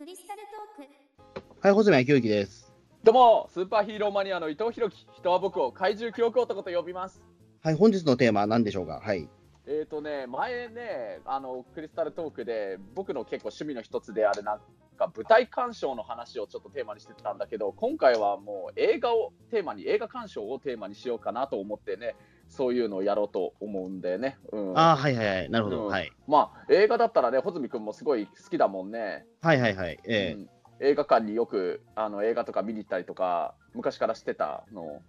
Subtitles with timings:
[0.00, 0.40] クリスタル
[0.78, 2.72] トークはい、細見明之です。
[3.04, 7.22] どうも、スーパーヒーローマニアの伊藤弘樹、人は僕を怪獣記憶男と呼びます。
[7.62, 9.02] はい、本日のテーマは何でしょうか？
[9.04, 9.28] はい。
[9.66, 14.58] えーとね、前ね、あのクリスタルトークで、僕の結構趣味の一つである、なん
[14.96, 22.16] か舞台鑑賞の話をちょっとテーマにしてたんだけど、今回はもう映画をテーマに、映画鑑賞をテーマにしようかなと思ってね、
[22.50, 24.36] そういうのをやろうと思うんでね。
[24.52, 25.50] うん、ああ、はいはいはい。
[25.50, 25.84] なるほど。
[25.84, 26.12] うんはい。
[26.28, 29.24] まあ、映画だったらね、穂積君もすごい好きだもんね。
[29.40, 29.98] はいはいはい。
[30.04, 30.50] えうん
[30.80, 35.02] 映画館によくあの映画とか見に行ったりとか、昔からしてたの？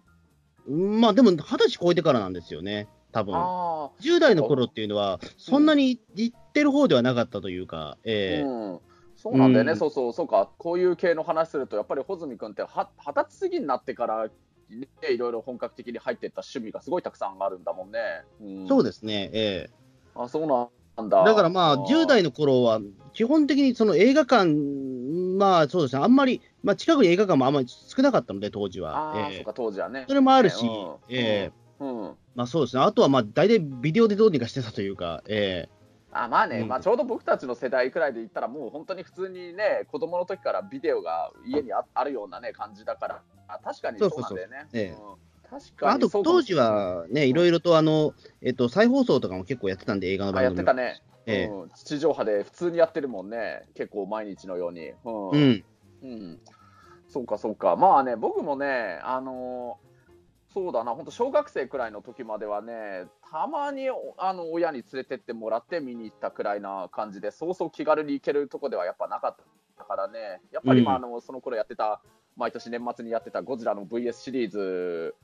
[0.68, 2.88] えまあでも、二十歳超えてからなんですよね。
[3.12, 3.36] 多分。
[3.36, 8.80] ああ、10代の頃っていうのは、そんなに行ってる方ではなかったというか、ええうん、
[9.16, 14.28] そうなんだよね、うんそうそう、そうか、こういう系の話すると、やっぱり穂積君っては二十歳過ぎになってから、
[14.80, 18.00] ね、いろいろ本格的に入っていった趣味がすごいたくさんあるんだもんね。
[18.42, 19.30] うん、そうですね。
[19.34, 19.70] え
[20.16, 20.64] あそうな
[21.04, 21.24] んえだ。
[21.24, 22.80] だからまあ、ー10代の頃は、
[23.14, 24.46] 基本的にその映画館、
[25.38, 29.16] まあそうですね、あんまり、まあ近くに映画館もあんまり少なかったので、当時は。
[29.16, 30.06] あー、ええそうか、当時はね。
[30.08, 32.82] それもあるし、うんええうんうんまあそうですね。
[32.84, 35.81] あとはまあ、大体ビデオでどうにかしてたというか、ええ
[36.12, 36.68] あまあね、うん。
[36.68, 44.68] まあ、ちょうど僕たちの世代くらいで言ったら、もう本当に普通にね、子供の時からビデオが家にああるような、ね、感じだから、あ確かにそうなんだよね。
[44.74, 44.90] ええ。
[44.90, 44.98] うん。
[45.50, 51.46] 確かにあと当時はね、いろいろとあの、えっと、再放送とかも結構やってたんで、映画のあ番組やってたね、ええ。
[51.46, 54.92] うん、地上波で普通にやってるもんね、結構毎日のように。
[55.04, 55.30] うん。
[55.30, 55.64] うん、
[56.04, 56.40] うん。
[57.08, 59.91] そうか、そうか、まあね、僕もね、あのー
[60.54, 69.36] そうだな、本当、小学生くらいの時まではね、たまにおあの親に連れてってもらって見に行ったくらいな感じで、そうそう気軽に行けるとこではやっぱなかっ
[69.78, 70.86] たからね、やっぱり、うん。
[70.86, 72.02] まああのその頃やってた、
[72.36, 75.16] 毎年年末にやってたゴジラの VS シリーズ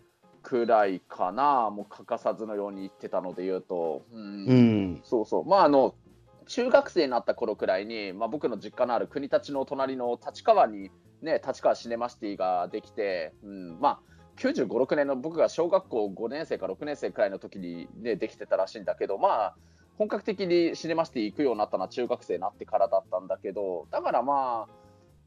[0.44, 4.04] くらいかな、もう欠かさずのように行ってたので言うと。
[4.14, 4.46] うん。
[4.46, 5.96] うん、そうそう、まああの
[6.48, 13.80] 中学生になった頃くらいに、まあ、僕の実家のある国立の隣の立川に、ね、立川シネマシティができて、うん。
[13.82, 14.00] まあ、
[14.38, 19.56] 95、6年の僕が小学校5年生か6年生くらいの時に、ね、できてたらしいんだけど、まあ、
[19.98, 24.74] 本格的にシネマシティ行くようになったのは中学生になってからだったんだけど、だからまあ、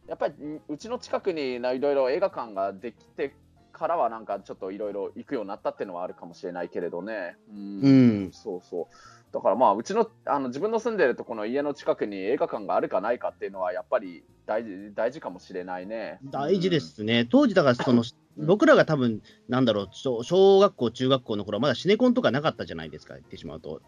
[0.09, 0.34] やっぱり
[0.69, 3.34] うちの近くにいろいろ映画館ができて
[3.72, 7.37] からは、なんかちょっといろいろ行くようになったっていうのはあるかもしれないけれどね。
[7.53, 7.88] うんう
[8.28, 9.19] ん、そうそう。
[9.33, 16.19] だからまあ、うちの、あの、自分の住んでるとこの家の近くに映画館があるかないかっていうのは、やっぱり大事、大事かもしれないね。
[16.25, 16.81] 大事で。
[16.81, 17.27] すね。
[17.31, 18.03] 当時、だからその、
[18.37, 23.81] 僕らが多分なんだろう小、小学校、中学校の頃はまだシネコンとかなかったじゃないですか、言ってしまうと。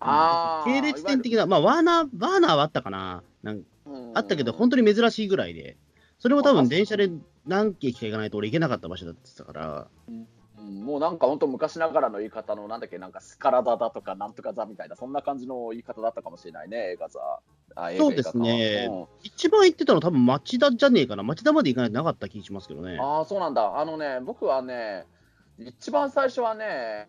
[0.00, 0.64] ああ。
[0.64, 3.62] 系列店的な、まあ、ワーナー、ワーナーはあったかな、なん
[4.14, 5.76] あったけど、本当に珍しいぐらいで、
[6.18, 7.10] それも多あ分電車で
[7.46, 10.26] 何駅か行かないと俺行けなかった場所だってたから、うん
[10.72, 17.20] もうなんか本当昔ながらの言い方の、なんだっけ、なんかスカラダだとか、なんとか座みたいな、そんな感じの言い方だったかもしれないね、映画座。
[17.96, 22.98] そうですね映画館一番行ってたの多分町田じゃねえかな、町田まで行かないとなかった気がしますけどね。
[23.00, 23.78] ああ、そうなんだ。
[23.78, 25.06] あのね、僕はね、
[25.58, 27.08] 一番最初はね、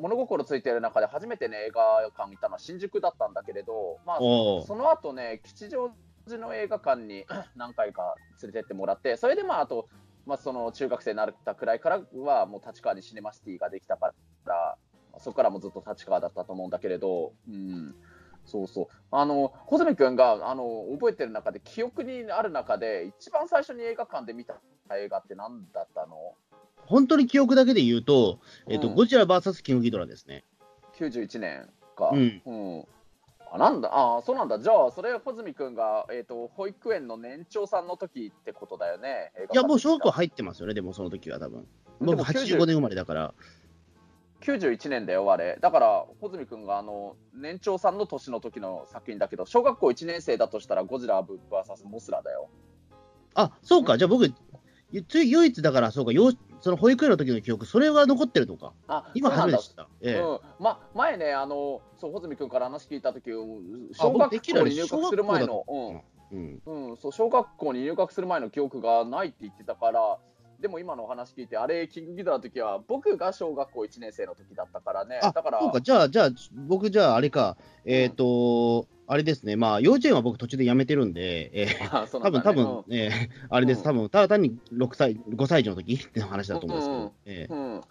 [0.00, 5.90] 物心ついてる中で初めてね、映画館行ったのは新宿だったんだけれど、まあ、その後ね、吉祥
[6.26, 7.24] 寺の映画館に
[7.56, 9.88] 何回か連れてってもらって、それでまあ、あと、
[10.26, 14.12] まあ、その中学生になったくらいからは、もう立川にシネマシティができたか
[14.44, 14.76] ら、
[15.18, 17.94] そこからもずっと立川だったと思うんだけれど、うん、
[18.44, 18.86] そうそう。
[19.10, 24.60] あの、穂積君が、あの、覚えてる中で、記憶にある中で、一番最初に映画館で見た
[24.98, 26.34] 映画って何だったの？
[26.86, 28.38] 本当に記憶だけで言うと、
[28.68, 30.44] えっとうんゴジラ VS キングギドラですね。
[30.98, 32.10] 91年か。
[32.12, 32.86] うんうん
[33.52, 33.90] あなんだ？
[33.92, 34.58] あそうなんだ。
[34.58, 39.32] じゃあ、それ、穂積君が、えー、と保育園の年長さんの時ってことだよね。
[39.52, 41.66] いや、もう小学校館入ってますよね、でもその時は多分。
[42.00, 43.34] 僕、90 85年生まれだから。
[44.42, 45.58] 91年だよ、あれ。
[45.60, 52.48] だから、穂積君があの年長さんの年の時の作品だけど、小学校1年生だとしたら、ゴジラ VS モスラだよ。
[53.34, 54.28] あ、そうか、じゃあ僕、
[55.08, 58.72] つい唯一だから、そうか、幼その保育園の時の記憶、それが残ってるのか。
[58.88, 59.88] あ今初めて知った。
[60.02, 60.14] ええ。
[60.14, 60.38] うん。
[60.58, 63.34] ま、前ね、あのそう穂積君から話聞いた時あ
[63.94, 66.02] 小学校に入学する前の、うん。
[66.32, 66.62] うん。
[66.90, 70.18] うん、そう小学校に入学する前の記憶がないって言ってたから、
[70.60, 76.30] でも今のお話聞いて、あれ、キングギドラの時は、僕が小学校1年生の時だったからね、あだから、そうか、じゃあ、じゃあ、
[76.66, 87.82] 僕、じゃあ、あれか、えっ、と、あれですね、まあ、幼稚園は僕途中で辞めてるんで、えーあそう多分多分えーあれです、多分ただ単に6歳、5歳児の時っていう話だと思うんですけど、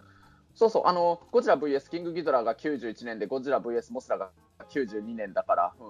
[0.54, 4.30] そうそう、あのゴジラ VS キングギドラが91年で、ゴジラ VS モスラが
[4.70, 5.86] 92年だから、うん、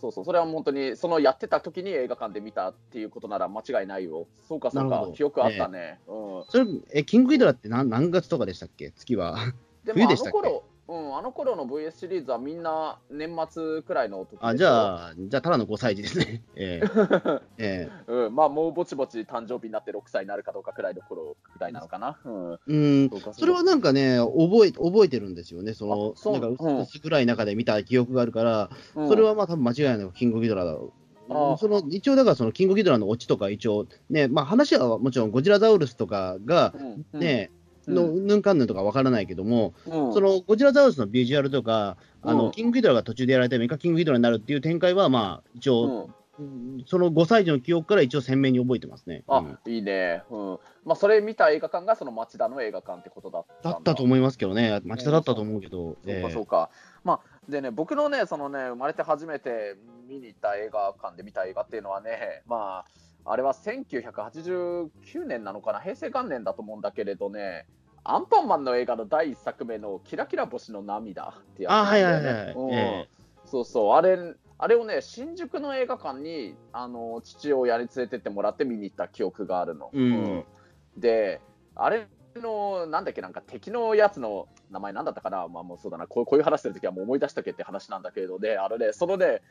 [0.00, 4.26] そうそう、それは本当に、そのやってた時に映画館で見たっていうことなら間違いないよ。
[4.46, 5.08] そうか、そうか。
[5.14, 6.00] 記憶あったね。
[6.06, 6.40] うん。
[6.40, 6.44] ー。
[6.50, 9.36] それえ、キングギドラって何何月とかでしたっけ、月は。
[9.84, 10.38] でもあの冬でしたっけ？
[10.38, 16.42] 頃うん、あの頃の VS シリーズはみんな年末くらいの時あ、じゃあ、じゃあ、ただの5歳児ですね。
[16.56, 16.82] え
[17.58, 22.18] え えうん、まあもうぼちぼち誕生日になって6歳になるかどうかくらいの頃くらいなのかな？
[22.24, 22.74] うん、えう
[23.06, 23.10] ん。
[23.32, 25.72] それはなんかね、覚え、覚えてるんですよね。
[25.72, 30.92] そのあ、そうなんかうん薄ぐらい中で見た記憶があるから、うんそれはまあ多分間違いなくキングギドラだろ
[31.28, 31.32] う。
[31.32, 37.20] ああその一応だからそのキングギドラのオチとか一応ね、まあ話はもちろんゴジラザウルスとかがうんうん
[37.90, 46.14] ね、うんのヌンカンヌンとかわからないけども、うんそのゴジラザウルスのビジュアルとか、あのうんキングギドラが途中でやられてメカキングギドラになるっていう展開はまあ一応、うん
[46.86, 49.22] その5歳児の記憶から一応鮮明に覚えてますね。
[49.28, 50.24] あ、うんいいね。
[50.30, 50.58] うん。
[50.84, 56.70] まあ、それ見た映画館がその町田の映画館ってことだったんだったと思いますけどね、町田だったと思うけど、そうええかそうか。
[57.04, 59.76] まあ、でね、僕のね、そのね、生まれて初めて
[60.08, 67.66] 見に行った映画館で見た映画っていうのはね、まあ、あれは1989年なのかな、平成元年だと思うんだけれどね、
[68.04, 72.22] アンパンマンの映画の第一作目のキラキラ星の涙ってやつあ、はいはいはい。
[72.22, 72.72] なんだよねうん。
[72.72, 73.08] え
[73.46, 74.18] そうそう、あれ、
[74.58, 79.90] あれをね、新宿の映画館に、あの、父親に連れてってもらって見に行った記憶があるの。
[79.92, 80.44] うん。
[80.96, 81.40] で、
[81.74, 89.42] あれの、なんだっけ、なんか敵のやつの名前なんだったかな、まあもうそうだな、こうこういう話してるときはもう思い出したっけって話なんだけれどね、あのね、そのね、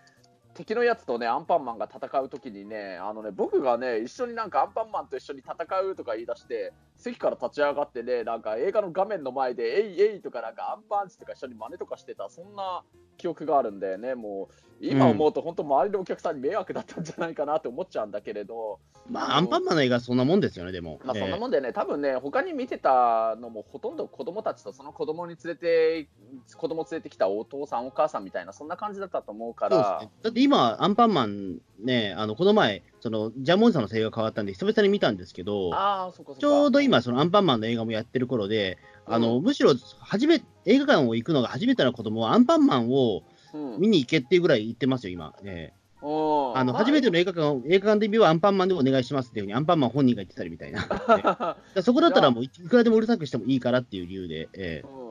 [0.54, 12.84] 敵のやつとね、アンパンマンが戦うときにね、あのね、僕がね、一緒になんかアンパンマンと一緒に戦うとか言い出して、席から立ち上がってね、なんか映画の画面の前で、えいえいとかなんかアンパンチとか一緒に真似とかしてた、そんな
[13.18, 18.80] 記憶があるんだよね、もう、今思うと本当周りのお客さんに迷惑だったんじゃないかなって思っちゃうんだけれど、
[19.10, 21.00] まあ、アンパンマンの映画はそんなもんですよね、でも。
[21.04, 26.08] まあ、そんなえもんでね、多分ね、他に見てたのもほとんど子供たちとその子供に連れて、
[26.56, 30.12] 子供連れてきたお父さん、お母さんみたいな、そんな感じだったと思うからえそうですね、。
[30.24, 36.36] だって今、アンパンマンね、あのこの前、そのジャムおじさんの声優が変わったんで、久々に見たんですけど、ああ、そそ。
[36.36, 43.24] ちょうど今、そのアンパンマンの映画もやってる頃で、あのうむしろ初め映画館を行くのが初めての子供はアンパンマンを
[43.54, 45.36] うん、見に行けっていうぐらい言ってますよ、今。
[45.44, 51.58] ええうんあのま初めての映画館映画館デビューはアンパンマンでお願いしますっていうふうにアンパンマン本人が言ってたりみたいな。
[51.82, 54.50] そこだったらもういくらでもうるさくしてもいいからっていう理由で。
[54.54, 55.04] ええうん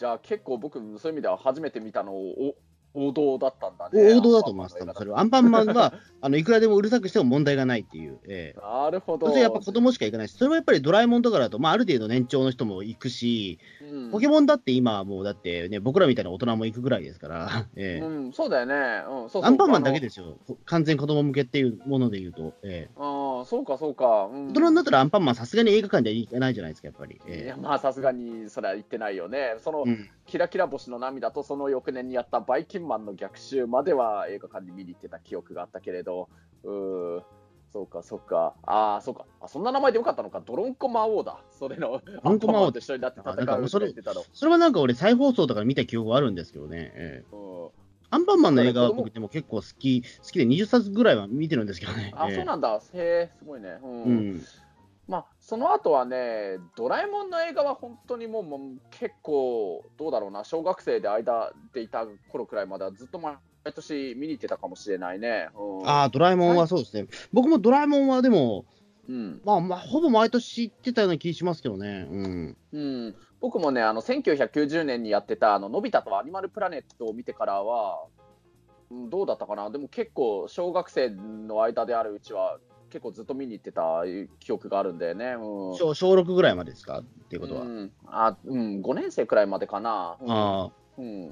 [0.00, 2.54] じゃあ結構僕、そういう意味では初めて見たのお
[2.94, 4.14] 王道だったんだね。
[4.14, 5.20] 王道だと思います、多分それは。
[5.20, 8.18] アンパンマンは あのいくらでもうるさくしても問題がないっていう。
[8.28, 9.26] ええなるほど。
[9.26, 18.74] そしてやっぱ子供しか行かないし、それはやっぱりドラえもんとかだと、まあ、ある程度年長の人も行くし、うんポケモンだって今はもうだってね、僕らみたいな大人も行くぐらいですから、 ええうん、そうだよね。
[19.08, 20.00] うん、そうそうアンパンマンだけで。
[20.00, 24.28] ですよ、完全子供向けっていうもので言うと、ええああ、そうか、そうか。
[24.32, 27.16] うん大人になったらアンパンマンさすがに映画館では行かないじゃないですか、やっぱり。
[27.16, 29.56] いえやまあさすがにそれは言ってないよね。
[29.58, 36.28] その、えうんキラキラ星の涙とその翌年にやったバイキンマンの逆襲までは映画館に見に行ってた記憶があったけれど、
[36.62, 37.20] うー
[37.72, 39.26] そうか、そうか、ああ、そうか。
[39.40, 42.30] あ、そんな名前でよかったのか、ドロンコ魔王だ、それの、ドロンコ魔王。
[42.32, 44.24] アンパンマンと一緒になって戦うそれって言ってたの。
[44.32, 47.26] それはなんか俺、再放送とか見た記憶はあるんですけどね、ええ。
[47.32, 47.68] うん。
[48.10, 52.12] アンパンマンの映画は僕でも結構好き、好きで20冊ぐらいは見てるんですけどね。
[52.16, 52.36] あ、ええ。
[52.36, 53.78] そうなんだ、へえ、すごいね。
[53.82, 54.02] うん。
[54.04, 54.44] うん。
[55.06, 58.60] まあ、その後はね、ドラえもんの映画は本当にもうもう
[58.92, 63.34] 結構、どうだろうな、小学生で間でいた頃くらいまではずっと毎
[63.74, 65.48] 年見に行ってたかもしれないね。
[65.58, 67.08] うん、ああ、ドラえもんはそうですね。
[67.32, 68.64] 僕もドラえもんはでも、
[69.08, 72.06] うんまあ、まあ、ほぼ毎年行ってたような気しますけどね。
[72.08, 72.56] うん。
[72.70, 78.04] うん、僕もね、あの1990年にやってたあののび太とアニマルプラネットを見てからは、
[78.88, 82.58] うんどうだったかな、でも結構、小学生の間であるうちは、
[82.90, 84.02] 結構ずっと見に行ってた
[84.40, 85.36] 記憶があるんだよね。
[85.38, 85.76] うん。
[85.76, 86.98] 小小6ぐらいまでですか？
[87.00, 87.62] っていうことは。
[87.62, 87.92] うん。
[88.06, 90.16] あうん、5年生くらいまでかな。
[90.20, 90.30] うん。
[90.30, 91.28] あうん、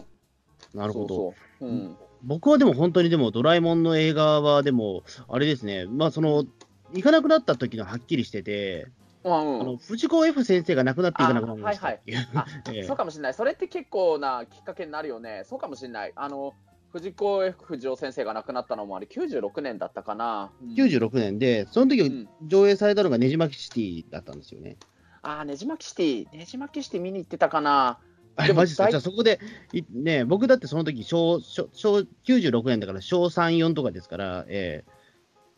[0.74, 1.08] あ、なるほど。
[1.08, 1.68] そうそう。
[1.68, 1.96] うん。
[2.22, 6.44] 僕はでも本当にでも、ドラえもんの映画はでも、あれですね、まあ、その、
[6.92, 8.86] 行かなくなった時のはっきりしてて、
[9.24, 9.60] あうん。
[9.60, 12.28] あの藤子 F 先生が亡くなっていかなくなりましたっていう。
[12.34, 12.82] あ ええ。
[12.84, 16.54] そうかもしれない、それって結構なきっかけになるよね、そうかもしれない、あの
[16.98, 20.50] 藤子 F 不二雄先生が亡くなったのもあれ、96年だったかな。
[20.62, 20.74] うん。
[20.74, 22.28] 96年で、その時うん。
[22.46, 24.76] 上映されたのがねじまきシティだったんですよね。
[25.22, 27.98] あー、ねじまきシティ、ねじまきシティ見に行ってたかな。
[28.36, 28.84] あれ、マジですか？
[28.88, 29.40] 大じゃあそこで、
[29.72, 34.84] いね、僕だってその時小小小96年だから小3、4とかですから、え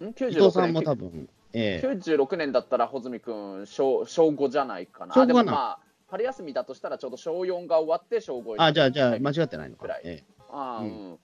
[0.02, 0.85] んえ伊藤さん96も年。
[0.85, 1.87] 多分、ええ。
[1.87, 5.14] 96年だったら穂積君小、小5じゃないかな。
[5.14, 5.78] 小五かなあでもまあ、
[6.09, 9.82] 春休みだとしたらちょうど小4が終わって小5にあ、じゃあ、じゃあ、間違ってないのか。
[9.82, 10.00] くらい。
[10.04, 10.30] ええ。
[10.52, 11.18] あー、ううん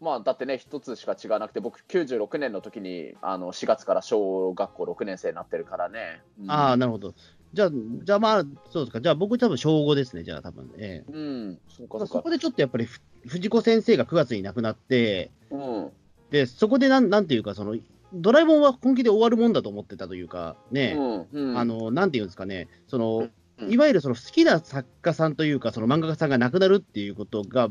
[0.00, 6.22] まあ、だってね、一つしか違わなくて、僕、96年の時にあの4月から小学校6年生になってるからね。
[6.40, 7.14] うんああ、なるほど。
[7.52, 7.70] じゃあ、
[8.04, 9.00] じゃあまあ、そうですか。
[9.00, 10.70] じゃあ僕多分小5ですね、じゃあ多分。
[10.78, 15.90] ええうん、そうかまあそこでちょっとやっぱりふ藤子先生が9月に亡くなって、うん、
[16.30, 17.76] で、そこでなんなんていうか、その、
[18.12, 20.94] ドラえもんは本気で終わるもんだと思ってたというか、ね、
[21.32, 23.32] うん、うん、あの、なんていうんですかね、その、うん
[23.68, 27.68] いわゆるその好きな作家さんというか、その漫画家さんが亡くなるっていうことが、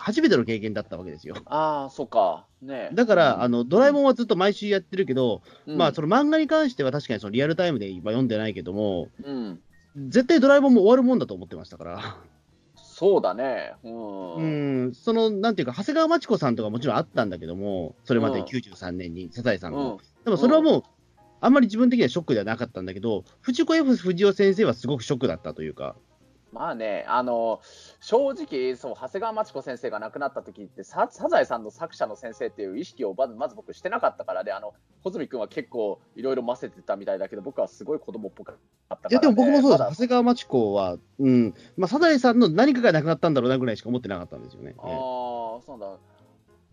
[0.00, 1.36] 初めての経験だったわけですよ。
[1.46, 2.46] ああ、そうか。
[2.62, 9.60] ねだから、あの、のドラえもんはずっと毎週やってるけど、うんまあ、その漫画に関しては確かにそのリアルタイムで今読んでないけども、うん。
[10.08, 12.16] 絶対ドラえもんも終わるもんだと思ってましたから。
[12.76, 13.74] そうだね。
[13.82, 13.88] う。
[13.88, 19.94] うんん、その、なんていうか、長谷川町子さんとかもちろんあったんだけども、それまでうん93年に、サザエさんの。
[19.94, 20.24] うん。
[20.24, 20.82] でもそれはもう、
[21.40, 25.96] あんまり自分的にはショックではなかったんだけど、藤子 F 不二雄先生はすごくショックだったというか、
[26.52, 27.60] まあね、あの
[28.00, 38.56] 正直そう、長谷川町子先生が亡くなった時ってサ、サザエさんの作者の先生っていう意識をまずまず僕、してなかったからで、あの穂積君は結構いろいろ混ぜてたみたいだけど、僕はすごい子供っぽかっ
[38.88, 44.74] たから、ね、いや、でも僕もそうです、長谷川町子は、うん、まあ、サザエさんの何かがなくなったんだろうなぐらいしか思ってなかったんですよね。
[44.78, 44.86] ああ、
[45.64, 45.86] そうだ。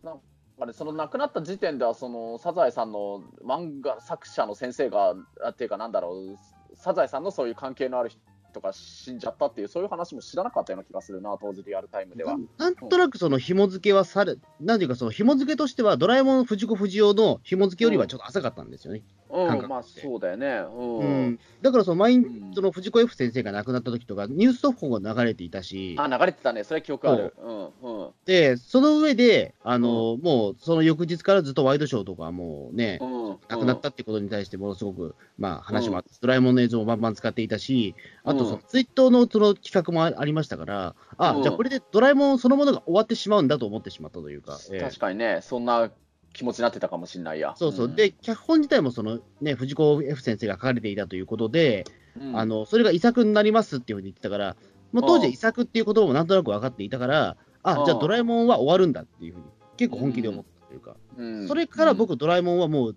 [0.03, 0.19] なん
[0.60, 6.38] かね、その亡くなった時点では、そのサザエさんの漫画作者の先生が、あっていうか、なんだろう、
[6.75, 8.19] サザエさんのそういう関係のある人
[8.62, 12.38] が死んじゃったっていう、そういう話も知らなかったような気がするな、当時リアルタイムでは。
[12.58, 19.04] ななんとなくその紐付けはされ、なんていうか、その紐付けとしては、ドラえもん藤子不二雄の紐付けよりはちょっと浅かったんですよね。
[19.26, 20.48] うん、感覚まあそうだよね。
[20.48, 20.98] うん。
[21.00, 21.39] うん。
[21.62, 22.53] だからその毎日うん。
[22.53, 27.36] その藤子 F 先生が亡くなった時とか、ニュース速報が流れていたし、あ、流れてたね、それ記憶ある。
[27.41, 27.51] う。
[27.51, 28.10] ん、うん。
[28.25, 41.43] で、その上で、あのもうその翌日からずっとワイドショーとかもうね、うん、亡くなったってことに対してものすごく、まあ、話もあって、ドラえもんの映像もバンバン使っていたし、あとその、ツイッターのその企画もあありましたから、あ、うん。
[41.43, 44.79] じゃあこれでドラえもんそのものが終わってしまうんだと思ってしまったというか、ええ。
[44.81, 45.91] 確かにね、そんな
[46.38, 47.56] 気持ちになってたかもしれないや。
[47.58, 47.96] そうそう、ん。
[47.96, 52.38] で、脚本自体もその、ね、藤子 F 先生が書かれていたということで、うん。
[52.38, 54.56] あのそれが遺作になりますっていうふうに言ってたから、
[54.91, 59.46] もう当時は遺作っていう言葉もなんとなく分かっていたから、あ、じゃあドラえもんは終わるんだっていうふうに、
[59.77, 61.48] 結構本気で思ったというか、うん。
[61.48, 62.96] それから僕、ドラえもんはもう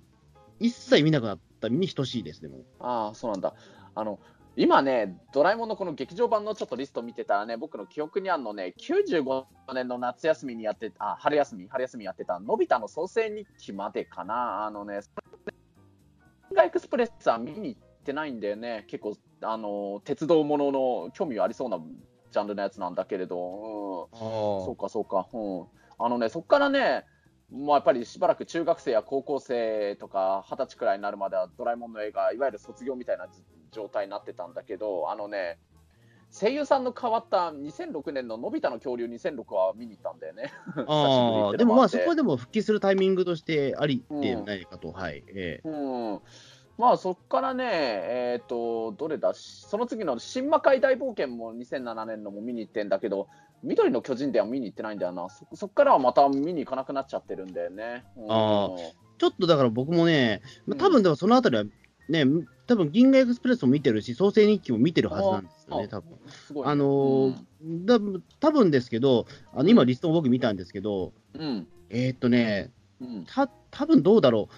[0.58, 2.58] 一切見なくなった身に等しいですね、も。
[2.58, 2.64] う。
[2.80, 3.54] ああ、そうなんだ。
[3.94, 4.20] あの、
[4.56, 14.66] 今ね、ドラえもんのこの劇場版のちょっとリスト見てたらね、僕の記憶にあるのね、95年の夏休みにやってあ、春休み、春休みやってた、のび太の創世日記までかな。
[14.66, 15.00] あのね、
[16.52, 18.84] ガエクスプレスは見に行ってないんだよね。
[18.88, 21.78] 結構、あの、鉄道ものの興味ありそうな
[22.32, 25.28] ジャンルのやつなんだけれど、うん、そうか、そうか。
[25.32, 25.66] うん。
[25.98, 27.04] あのね、そこからね、
[27.50, 33.28] もうやっぱりしばらく中学生や高校生とか二十歳くらいになるまではドラえもんの映画、いわゆる卒業みたいな
[33.70, 35.58] 状態になってたんだけど、あのね、
[36.32, 40.52] 声優さんの変わった2006年ののび太の恐竜2006は見に行ったんだよね。
[40.86, 42.16] ああ、でもまあ、そこはで。
[42.16, 45.24] でも復帰するタイミングとしてありではないかと、はい。
[45.28, 46.20] ええうん。
[46.78, 53.28] まあそこからね、えっ、と、どれだ、その次の新魔界大冒険も2007年のも見に行ってんだけど、
[53.62, 55.28] 緑の巨人では見に行ってないんだよな。
[55.28, 58.04] そそこからはまた見に行かなくなっちゃってるんだよね。
[58.16, 58.70] うんあ
[59.18, 60.40] ちょっとだから僕もね、
[60.78, 61.64] 多分でもそのあたりは
[62.10, 62.24] ね、
[62.66, 67.34] 多分銀河エクスプレスも見てるし、創世日記も見てるはずなんですよね、あ多分あのー
[67.84, 67.98] だ
[68.40, 73.24] 多分ですけど、あの今、リストも僕見たんですけど、うん、うん、えーっとね、うん。
[73.26, 74.54] た多分どうだろう、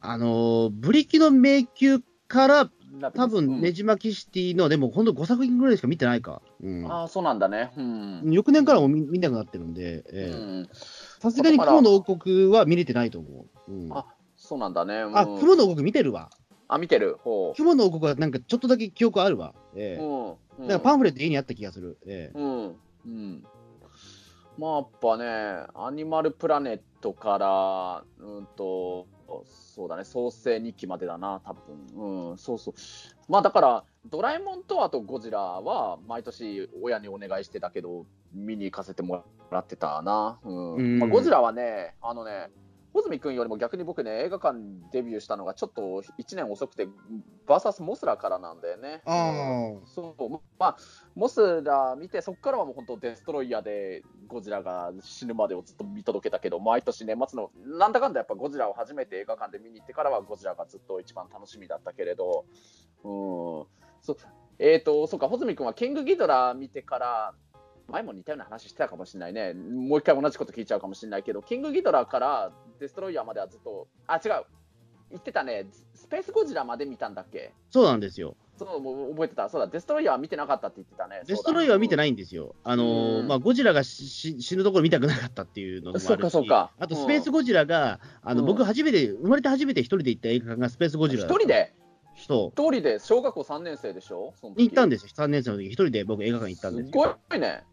[0.00, 2.70] あのーブリキの迷宮から、
[3.14, 6.42] 多分ねじまきシティの、でも本当5作品ぐらいしか見てないか。
[6.62, 7.72] うんああ、そうなんだね。
[7.76, 8.22] うん。
[8.32, 10.66] 翌年からも見見なくなってるんで、
[11.20, 13.72] さすがに雲の王国は見れてないと思う。
[13.72, 14.06] うん、あ
[14.36, 15.02] そうなんだね。
[15.02, 16.30] うんあ、雲の王国見てるわ。
[16.72, 17.18] あ、見てる？
[17.24, 19.54] ほ雲の王国はなんかちょっとだけ記憶あるわ。
[19.74, 20.02] えう。
[20.02, 20.28] えうん。
[20.28, 21.98] うんだからパンフレット家にあった気がする。
[22.06, 22.76] ええうん。
[23.06, 23.44] うん。
[24.58, 25.24] まあ、やっぱね、
[25.74, 29.06] アニマルプラネットから、うんと、
[29.44, 32.74] そうだね、創世日記までだな、多分うん、そうそう。
[33.28, 40.38] まあ、だから、ドラえもんとあとゴジラは、毎年親にお願いしてたけど、見に行かせてもらってたな。
[40.44, 40.74] うん。
[40.74, 42.50] うんまあ、ゴジラはね、あのね、
[42.92, 44.58] 穂積君よりも逆に僕ね、映画館
[44.92, 45.82] デビューしたのがちょっと
[46.18, 46.88] 1年遅くて、
[47.46, 49.02] バーサスモスラからなんだよね。
[49.04, 50.76] あそう、まあ、
[51.14, 62.44] モスラ見て、そこからはもう本当、デストロイヤーでゴジラが死ぬまでをずっと見届けたけど、毎年年末の、なんだかんだやっぱゴジラを初めて映画館で見に行ってからは、ゴジラがずっと一番楽しみだったけれど、
[63.04, 63.10] うん、
[64.02, 64.16] そう、
[64.58, 67.34] えっ、と、そうか、穂積君はキングギドラ見てから、
[67.90, 69.54] 前も似たような話してたかもしれないね。
[69.54, 74.44] もう一回同じこと聞いちゃうかもしれないけど、キングギドラからデストロイヤーまではずっと、あ、違う。
[75.10, 75.66] 言ってたね。
[75.94, 77.52] スペースゴジラまで見たんだっけ？
[77.68, 78.36] そうなんですよ。
[78.56, 79.48] そう、もう覚えてた。
[79.48, 81.22] そうだ、デストロイヤーは見てなかったって言ってたね。
[81.26, 82.12] デストロイヤーは見てない。
[82.12, 82.54] んですよ。
[82.62, 91.74] あのーうんまあ、ゴジラが死ぬところ見たくなかったっていうのもあるし、そうかそうかあとスペースゴジラが、あのうん僕初めて、生まれて初めて一人で行った映画館がスペースゴジラ一人で？
[92.16, 92.98] そ一人で？
[92.98, 94.34] 小学校3年生でしょ？
[94.40, 94.56] そのう。
[94.56, 95.10] 時行ったんですよ。
[95.16, 97.18] 3年生の時一人で僕映画館行ったんですすよ。
[97.28, 97.64] ごいね。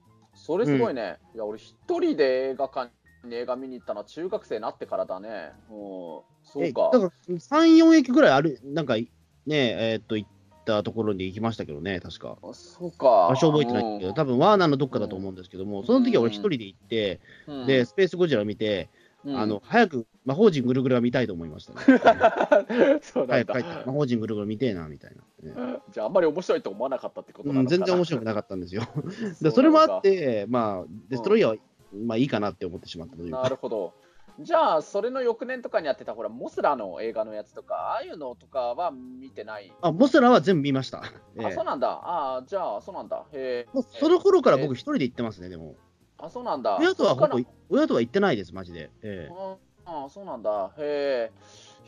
[0.47, 1.17] それすごいね。
[1.35, 2.89] いや、俺一人で映画館
[3.25, 5.51] に映画見に行ったのは中学生になってからだね。
[5.69, 5.75] うん。
[5.75, 6.23] そ
[6.55, 6.63] うか。
[6.63, 9.07] えだから3、4駅ぐらいある、なんかね、
[9.47, 10.29] えーっと、行っ
[10.73, 12.37] ったところに行きましたけどね、確か。
[12.43, 13.27] あそうか。
[13.29, 18.89] 場所覚えてないけど、多分ワーナーのどっかだと思うんですけども、その時は俺一人で行って、うんで、スペースゴジラ見て、
[19.27, 21.99] うんあの、早く魔法陣ぐるぐるが見たいと思いましたね。
[23.03, 25.11] そうなんだ早く帰って魔法陣ぐるぐる見てえな、みたい
[25.43, 25.49] な。
[25.51, 28.83] ね じゃあ、あんまり面白いと思わなかったってことなうん、のかな、全然面白くなかったんですよ。
[29.41, 31.57] そそれもあっなて、まあ、デストロイヤーは、
[32.05, 33.31] まあいいかなって思ってしまったという。
[33.31, 33.49] なか。
[33.49, 33.93] るほど。
[34.39, 39.73] じゃあ、それの翌年とかにやってた、ほら、モスラの映画のやつとか、ああいうのとかは見てない？
[39.81, 41.01] あ、モスラは全部見ました。
[41.37, 41.99] えあ、えそうなんだ。
[42.03, 43.25] あじゃあ、そうなんだ。
[43.31, 43.81] へえ。
[43.99, 45.75] その頃から僕一人で行ってますね、でも。
[46.19, 46.77] あ、そうなんだ。
[46.77, 48.89] 親とはほぼ親とは行ってないです、マジで。
[49.03, 49.57] ええ
[49.89, 50.71] ああ、そうなんだ。
[50.77, 51.31] へ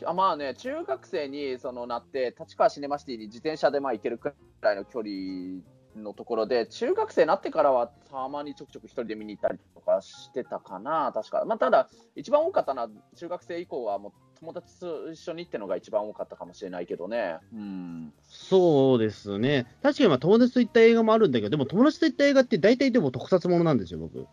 [0.00, 0.06] え。
[0.06, 5.62] あまあね、中学生にそのなって、立川シネマシティに自転車でまあ行けるくらいの距離
[5.96, 11.44] のところで、中学生になってからはたまにちょくちょく一人で見に行ったりとかしてたかな、確か。
[11.44, 17.38] まあ、ただ、一番多かったのは、中学生以降はもう友達と一緒に行ってのが一番多かったかもしれないけどね。
[17.52, 18.12] うん。
[18.22, 19.66] そうですね。
[19.82, 24.26] 確かにまあ友達と行った映画もあるんだけど、でも友達と行った映画って大体でも特撮ものなんですよ、僕。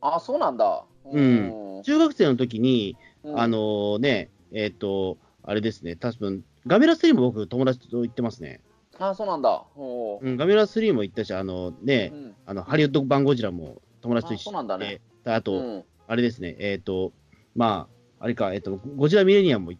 [0.00, 0.84] あ、そうなんだ。
[1.04, 8.60] うん中学生の時に、うんあのね、えっ、と、あれですね、多分ガメラ3も僕、友達と行ってますね。
[8.98, 9.64] あ、そうなんだ。
[9.76, 17.12] うん、ガメラ3も行ったし、あのね、うんあのハリウッド版ゴジラも友達と一緒あそうなんだねであと、うんあれですね、えっ、と、
[17.56, 17.88] ま
[18.20, 19.78] あ、あれか、えっ、と、ゴジラミレニアムも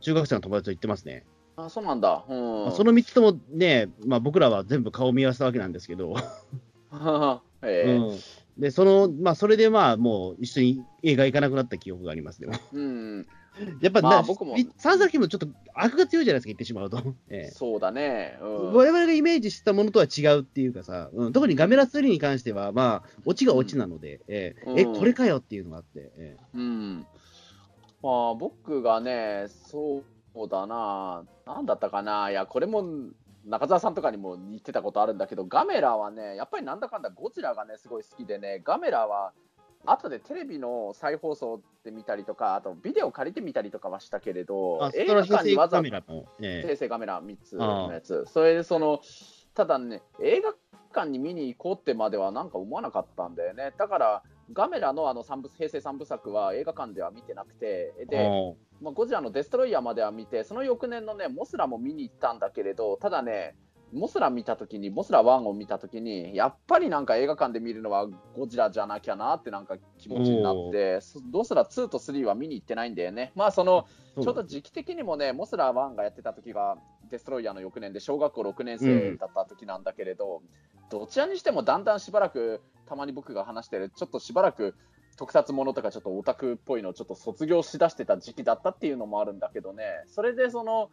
[0.00, 1.24] 中学生の友達と行ってますね。
[1.56, 2.24] あ、そうなんだ。
[2.28, 6.14] うんまあその3つともね、まあ、僕らは全部顔を見合わせたわけなんですけど、
[7.62, 8.18] へえうん、
[8.58, 12.54] で、その、まあ、それでまあ、もう一緒に映画行かなくなった記憶があります、でも。
[12.72, 13.26] うん。
[13.80, 16.98] やっぱ、なまあ僕も3作品もちょっと悪が強いじゃないですか、言ってしまうと。
[17.28, 17.50] ええ。
[17.50, 18.38] そうだね。
[18.40, 18.72] うん。
[18.72, 24.70] 我々がイメージしてたものとは違うっていうかさ、うん、特にガメラ3に関しては、まあ、オチがオチなので、ええ。
[24.70, 24.78] うん。
[24.78, 26.36] え、これかよっていうのがあって、え。
[26.54, 27.06] うん。
[28.02, 30.02] まあ、僕がね、そ
[30.34, 32.84] うだな、なんだったかな、いや、これも
[33.46, 39.32] 中澤さんとかにも言ってたことあるんだけど、ガメラはね、やっぱりなんだかんだゴジラがね、すごい好きでね、ガメラは、
[39.86, 49.00] 後でテレビの再放送で見たりとか、あとビデオ借りてみたりとかはしたけれどあ、、映画館にわざカメラも、ええ平成カメラ3つのやつ、それでその、
[49.54, 50.54] ただね、映画
[50.92, 53.72] 館に見に行こうってまではなんか思わなかったんだよね。
[53.76, 63.56] だから、ガメラのあの三部平成3部作は映画館では見てなくて、で、おまあ、ゴジラのデストロイヤーまでは見て、その翌年のね、モスラも見に行ったんだけれど、ただね、
[63.94, 73.32] モスラ見たときに、モスラ1を見たときに、やっぱりなんか映画館で見るのはゴジラじゃなきゃなってなんか気持ちになって、そモスラ2と3は見に行ってないんだよね。
[73.34, 73.86] まあその、
[74.20, 76.76] ちょうど時期的にもね、モスラ1がやってた時が
[77.10, 80.42] デストロイヤーの翌年で小学校6年生だった時なんだけれど、
[80.90, 84.74] どちらにしてもだんだんしばらく、たまに僕が話してる、ちょっとしばらく
[85.16, 90.90] 特撮ものとかちょっとオタクっぽいのをちょっと卒業しだしてた時期だったっていうのもあるんだけどね、それでその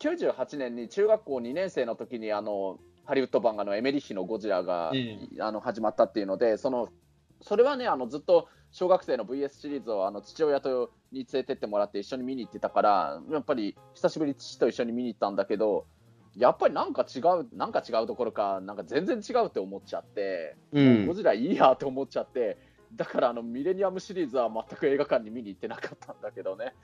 [0.00, 6.88] 98年に中学校2年生の時にあのハリウッド版あのエメリッヒのゴジラが、えあの始まったっていうので、その
[7.42, 15.86] それはね、あのずっと小学生の VS シリーズをあの父親とに連れてってもらって一緒に見に行ってたから、やっぱり久しぶりに父と一緒に見に行ったんだけど、
[16.36, 21.06] やっぱりなんか違う、なんか違うところか、なんか全然違うって思っちゃって、うん。
[21.06, 22.58] ゴジラいいやって思っちゃって、
[22.94, 26.74] だからあのミレニアムシリーズは全く映画館に見に行ってなかったんだけどね。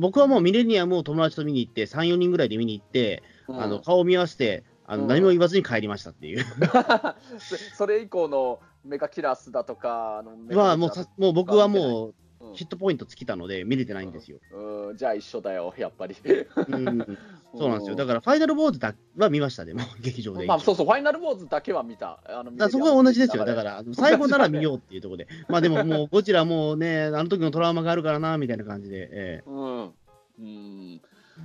[0.00, 6.44] 僕はもうミレニアムを友達と見に行って、3、4人ぐらいで見に行って、うんあの顔を見合わせて、あのうん何も言わずに帰りましたっていう。
[7.38, 12.14] そそれ以降のメガキラスだとか、あのメガまあもうさもう僕はもううん
[12.54, 14.38] ヒットポイント尽きたので見れてないんですよ。
[14.52, 16.16] うん、じゃあ一緒だよ、やっぱり。
[16.24, 17.18] うん、
[17.56, 17.96] そうなんですよ。
[17.96, 20.46] だからファイナルボーズだは見ましたでも劇場で。
[20.46, 22.20] まあ、そうそう、ファイナルボーズだけは見た。
[22.26, 23.44] あのだそこは同じですよ。
[23.44, 25.28] だから、最後なら見ようっていうところで。
[25.48, 29.08] まあでももう、ゴジラもうね、あの時のトラウマがあるからな、みたいな感じで。
[29.12, 29.92] ええうん。
[30.38, 31.00] うん。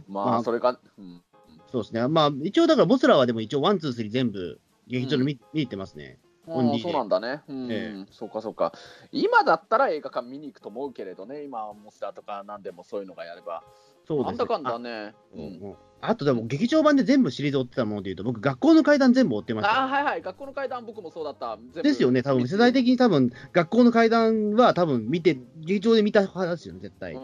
[0.07, 1.21] まあ、まあそれが、うん。
[1.71, 2.07] そうですね。
[2.07, 6.19] まあ一応だから、モスラはでも一応、 one, two, three 全部、劇場で見,、見に行ってますね。
[6.47, 7.41] ああそうなんだね。
[7.47, 8.73] うん、えそうかそうか。
[9.11, 13.63] 今だったら映画館見に行くと思うけれどね、今、モスラとかなんでもそういうのがやれば。
[14.05, 14.25] そうね。
[14.25, 15.13] なんだかんだあね。
[15.33, 15.75] ううんん
[16.05, 19.83] あとでも、劇場版で全部シリーズ追ってたものでいうと、僕、学校の怪談全部追ってましあた。
[19.83, 20.21] あ、はいはい。
[20.21, 21.57] 学校の階段僕もそうだった。
[21.81, 27.17] ですよね、多分世代的に多分学校の階段は多分見て、劇場で見た派ですよね、絶対。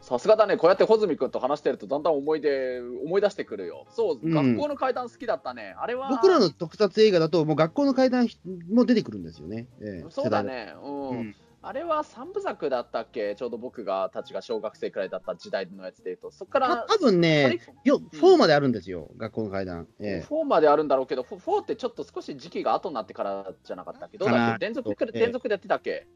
[0.00, 3.86] さすがだね、こうやって穂積君と話してると、だんだん思い出、思い出してくるよ。
[3.90, 5.74] そう、うん学校の階段好きだったね。
[5.78, 6.08] あれは。
[6.10, 8.28] 僕らの特撮映画だと、もう学校の階段
[8.72, 9.66] も出てくるんですよね。
[9.80, 10.42] ええそうだ。
[10.42, 10.74] ね。
[10.82, 11.08] うん。
[11.10, 13.34] うんあれは三部作だったっけ？
[13.36, 19.86] ちょうど僕がたちが小学生くらいだった時代のやつでいうと、そこかたら多分ね、ようん4まであるんですよ、学校の階段。
[20.00, 24.16] ええ4まであるんだろうけど、4 4ってちょっと少し時期が後になってからじゃなかったっけ？
[24.18, 24.64] どうだっかなけ？
[24.64, 26.06] 連続ええ連続でやってたっけ、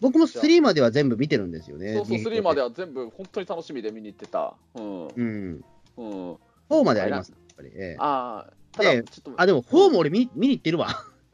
[0.00, 1.94] 僕も3までは全部見てるんですよね。
[1.94, 4.56] そうそう、劇場3までは全部本当に楽しみで見に行ってた。
[4.74, 5.06] うん。
[5.08, 5.64] うん。
[5.98, 6.32] うん。
[6.70, 7.32] 4まであります。
[7.56, 7.68] ぱり。
[7.74, 10.88] ええああ、ただ、でちょっと、あ、でも、4も俺見見に行ってるわ。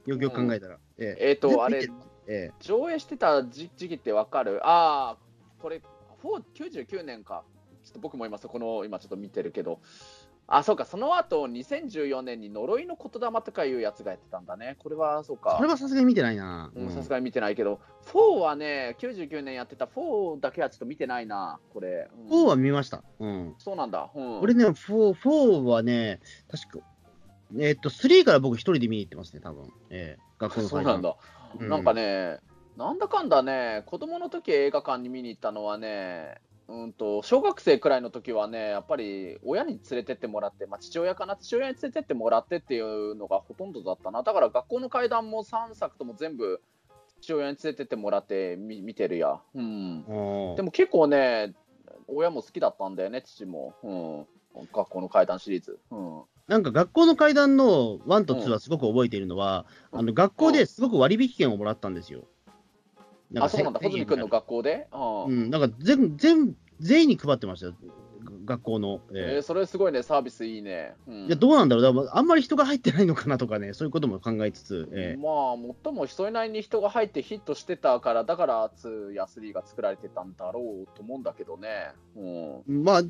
[0.07, 0.79] よくよく考えたら。
[0.99, 1.89] ええっ、と、あれ
[2.27, 4.61] ええ上映してた時時期ってわかる？
[4.67, 5.17] ああ、
[5.61, 5.81] これ、
[6.23, 7.43] 4、99年か。
[7.85, 9.81] ちょっと僕も今、そこの、今ちょっと見てるけど、
[10.47, 14.77] あ、そうか、その後、2014年に呪いの言霊とかいうやつがやってたんだね。
[14.81, 15.55] これは、そうか。
[15.57, 16.71] それはさすがに見てないな。
[16.91, 17.81] さすがに見てないけど、
[18.13, 22.09] 4はね、99年やってた4だけはちょっと見てないな、これ。
[22.29, 23.03] うん4は見ました。
[23.19, 23.55] うん。
[23.59, 24.11] そうなんだ。
[24.15, 26.85] うん、俺ね、4、4はね、確か、
[27.59, 29.73] えっと、3から僕一人で見に行ってますね、多分。
[29.91, 31.17] ええ学校のそうなんだ。
[31.59, 31.69] うん。
[31.69, 32.39] なんかね、
[32.77, 46.63] なんだかんだね、子供の時映画館に見に行ったのはね、うんと小学生くらいの時はね、やっぱり親に連れてってもらって、まあ、父親かな、父親に連れてってもらってっていうのがほとんどだったな、だから学校の階段も3作とも全部、
[47.21, 50.05] 父親に連れてってもらって見見てるや、うん、
[50.57, 51.55] でも結構ね、
[52.09, 53.75] 親も好きだったんだよね、父も、
[54.55, 55.79] うん、学校の階段シリーズ。
[55.91, 59.99] うんなんか学校の階段の1と2はすごく覚えているのは、うん。
[60.01, 62.25] あの学校ですごく割引券をもらったんですよ。
[63.41, 67.75] あ、そうなんだ、1000穂積君の学校で、うんうん、なんか全全全員に配ってましたよ、
[68.45, 69.01] 学校の。
[69.15, 70.95] ええーそれすごいね、サービスいいね。
[71.07, 81.93] うんーいやどうなんだろうだあんまり人が入ってないのかなとかね、そういうことも考えつつ、えまあ、最もそれなりに人が入ってヒットしてたから、だから2や3が作られてたんだろうと思うんだけどね。
[82.17, 83.03] うん、ーまあ、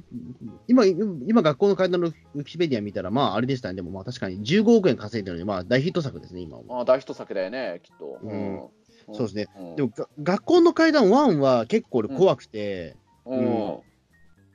[0.69, 6.63] 今、今学校の階段のウィキペディア見たら、まああれでしたね、でもまあ確かに15億円稼いでるので、まあ大ヒット作ですね、今は。
[6.67, 8.19] まあ、大ヒット作だよね、きっと。
[8.23, 8.69] うんん
[9.13, 9.47] そうですね。
[9.59, 12.97] うんでもが学校の階段1は結構俺怖くて、
[13.27, 13.79] うん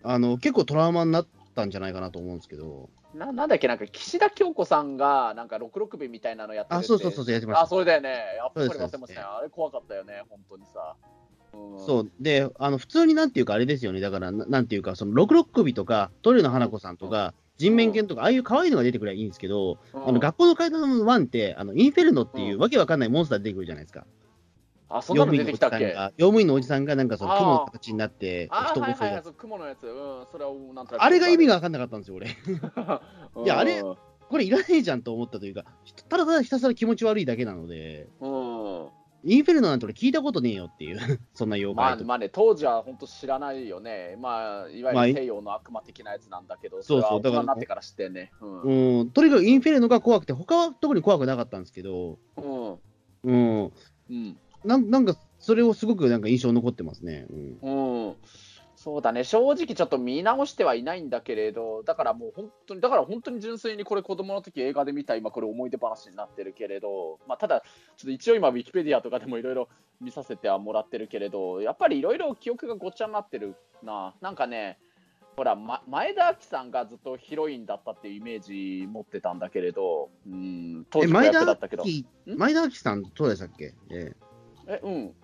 [0.09, 7.63] あの結構トラウマになったんじゃないかなと思うんですけど、ななんだっけ、なんか岸田京子さんが、なんか66尾みたいなのやってるあ、そうそうそうそう、やってました。
[7.63, 8.09] あ、それだよね。
[8.37, 9.37] やっぱり忘れましたよ。
[9.37, 10.95] あれ怖かったよね、本当にさ。
[11.01, 24.05] うんそうであの普通になんていうか、あれですよね、だからななんていうか、その六六首とか、鳥野花子さんとか、人面犬とか、ああいう可愛いのが出てくればいいんですけど、うんあの学校の階段の1って、あのインフェルノっていううんわけわかんないモンスター出てくるじゃないですか。
[24.89, 25.95] あ、そんなの出てきたっけ？
[26.17, 29.86] 用務員のおじさんが、なんかその雲の形になって、あ、人はいはいはい、そう雲のやつ。
[29.86, 32.28] うん、それはなんとなくあれが意味が、がわかんなかったんですよ、俺。
[33.36, 33.84] うんいやあれ
[34.30, 35.63] これいらねえじゃんと思ったというか、
[36.10, 38.88] ただただひたすら気持ち悪いだけなので、うん。
[39.23, 41.00] インフェルノなんて俺聞いたことねえよっていう、
[41.34, 42.00] そんな妖怪と。
[42.00, 44.15] まあまあね、当時は本当知らないよね。
[44.19, 48.32] まあ、いわまあゆる西洋の悪魔的なやつなんだけど、そうそうだからなってから知ってんね。
[48.41, 48.62] うん。
[49.00, 52.78] うん、とにかくインフェルノが怖くて、他は特に怖くなかったんですけど、うん。
[53.23, 53.71] うん、
[54.10, 54.38] うん。
[54.67, 57.25] なんなんかそれをすごくなんか印象残ってますね。
[57.30, 58.15] うんうん。
[58.75, 67.65] そうだね、正直ちょっと見直してはいないんだけれど、だからもう本当に、だから本当に純粋にこれ子供の時映画で見た今これ思い出話になってるけれど、まあただ、ちょ
[68.03, 69.67] っと一応今ウィキペディアとかでもいろいろ
[69.99, 74.13] 見させてはもらってるけれど、やっぱりいろいろ記憶がごっちゃになってるな。
[74.21, 74.77] なんかね、
[75.36, 81.84] ほら、ま、前田亜紀さんがずっとヒロインだったっていうイメージ持ってたんだけれど、うん、当時子え前田役だったけど。
[82.25, 84.15] 前田明さん、そうでしたっけ、ええ、
[84.84, 85.15] うん。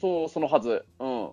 [0.00, 0.84] そう、そのはず。
[0.98, 1.30] うん。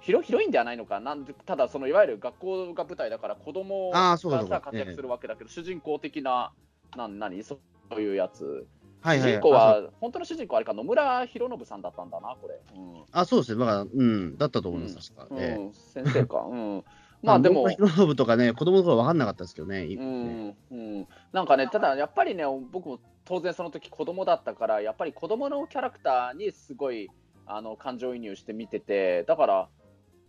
[0.00, 6.52] ヒロヒロインではないのかなんでただ、そのいわゆる学校が舞台だから、子供あがさ活躍するわけだけど、主人公的な、
[6.96, 7.42] なん何？
[7.44, 7.58] そ
[7.90, 8.66] ういうやつ。
[8.66, 12.60] えはいはい主人公は、本当の主人公はあれか、野村弘信さんだったんだな、これ。
[12.76, 15.36] うんあ、そうですね、だから、うん、だったと思います、確か。
[15.38, 16.40] ええうん、先生か。
[16.42, 16.84] うん。
[17.22, 19.82] まあでも、ヒロノブとかね、子供の頃分かんなかったですけどね。
[19.82, 27.10] うんうん、なんかね、ただやっぱりね、僕も当然その時子供だったから、やっぱり子供のキャラクターにすごい
[27.46, 29.68] あの感情移入して見てて、だから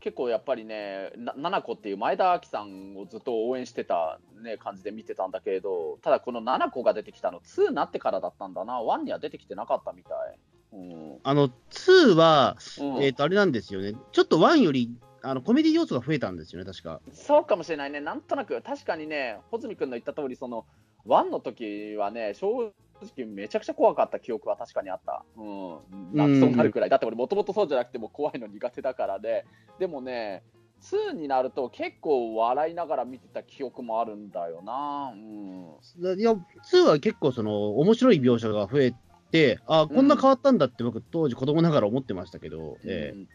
[0.02, 10.40] 結構やっぱりね、な七子っていう前田亜紀さんをずっと応援してた、ね、感じで見てたんだけれど、ただこの七子が出てきたの、2になってからだったんだな、1には出てきてなかったみたい。
[10.74, 13.94] うんあの、2は、うんえっ、と、あれなんですよね。
[14.12, 14.90] ちょっと1より、
[15.24, 17.02] あの、コメディ要素が増えたんですよね、確か。
[17.14, 20.66] そうかもしれないね、なんとなく、確かにね、穂積君の言った通り、その、
[21.06, 22.74] ワンの時はね、正
[23.18, 25.24] 直、めちゃくちゃ怖かった記憶は確かにあった。
[25.38, 25.78] うん、
[26.14, 26.90] 泣きそうになるくらい。
[26.90, 29.46] だって俺、もともとそうじゃなくても怖いの苦手だからで、
[29.80, 30.44] でもね、
[30.82, 35.14] 2になると結構笑いながら見てた記憶もあるんだよな。
[35.14, 36.20] うん。
[36.20, 38.94] いや、2は結構、その、面白い描写が増え
[39.32, 43.28] て、あこんな変わったんだって、僕、当時、子供ながら思ってましたけど、ええう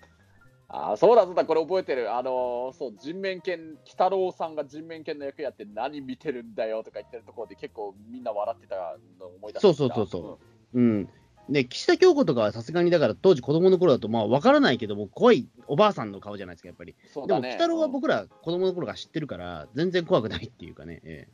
[0.68, 2.14] んあーそうだそうだ、これ覚えてる。
[2.14, 10.38] あのーそう、人面犬、鬼太郎さんが人面犬の役やって何見てるんだよとか言ってるところで結構みんな笑ってたのを思い出したそうそうそうそ
[10.74, 11.08] ううん。
[11.48, 16.96] で、岸田京子とかはさすがに、だから当時子供の頃だと、まあ、わからないけども、怖いおばあさんの顔じゃないですか、やっぱり。
[17.14, 17.38] でも。
[17.38, 21.00] 鬼太郎はうん僕ら子供の頃から知ってるから、全然怖くないっていうかね。
[21.04, 21.28] え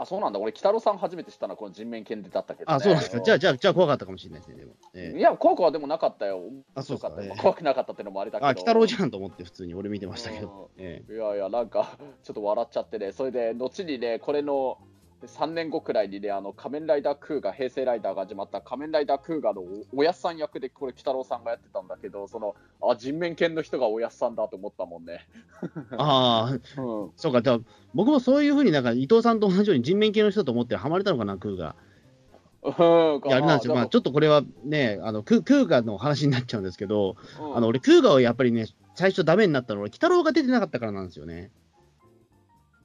[0.00, 0.38] あ、そうなんだ。
[0.38, 2.76] 俺、北郎さん初めて知ったのはこの人面犬でだったけど、ね。
[2.76, 3.20] あ、そうなんですか。
[3.20, 4.74] じゃあ、じゃあ、じゃあ怖かったかもしれないですね、でも。
[4.94, 6.40] ええいや、怖くはでもなかったよ。
[6.76, 8.48] あそうか面白ったよええ怖くなかったってのもあれだけど。
[8.48, 10.70] あ、北郎じゃんと思って普通に俺見てましたけど。
[10.78, 14.78] えいやいや、なんか、ちょっと笑っちゃってね、それで、後にね、これの
[15.26, 25.26] 3年後くらいにね、あの仮面ライダークーガ、平成ライダーが始まった仮面ライダークーガのおおやっさん役で、これ、鬼太郎さんがやってたんだけど、その、あ、人面犬の人がおやっさんだと思ったもんね。
[25.92, 27.10] えああ、うん。
[27.16, 27.58] そうか、じゃあ
[27.94, 31.74] 僕もそういうふうになんか伊藤さんと同じように人面系の人だと思ってハマれたのかな、クーが。
[31.82, 31.88] うん
[32.62, 32.70] あ
[33.40, 33.74] れなんですよ。
[33.74, 41.50] まあ、ちょっとこれはね、あの、ククーガの話になっちゃうんですけど、うんあの、俺、クーガをやっぱりね、最初ダメになったのは、俺、鬼太郎が出てなかったからなんですよね。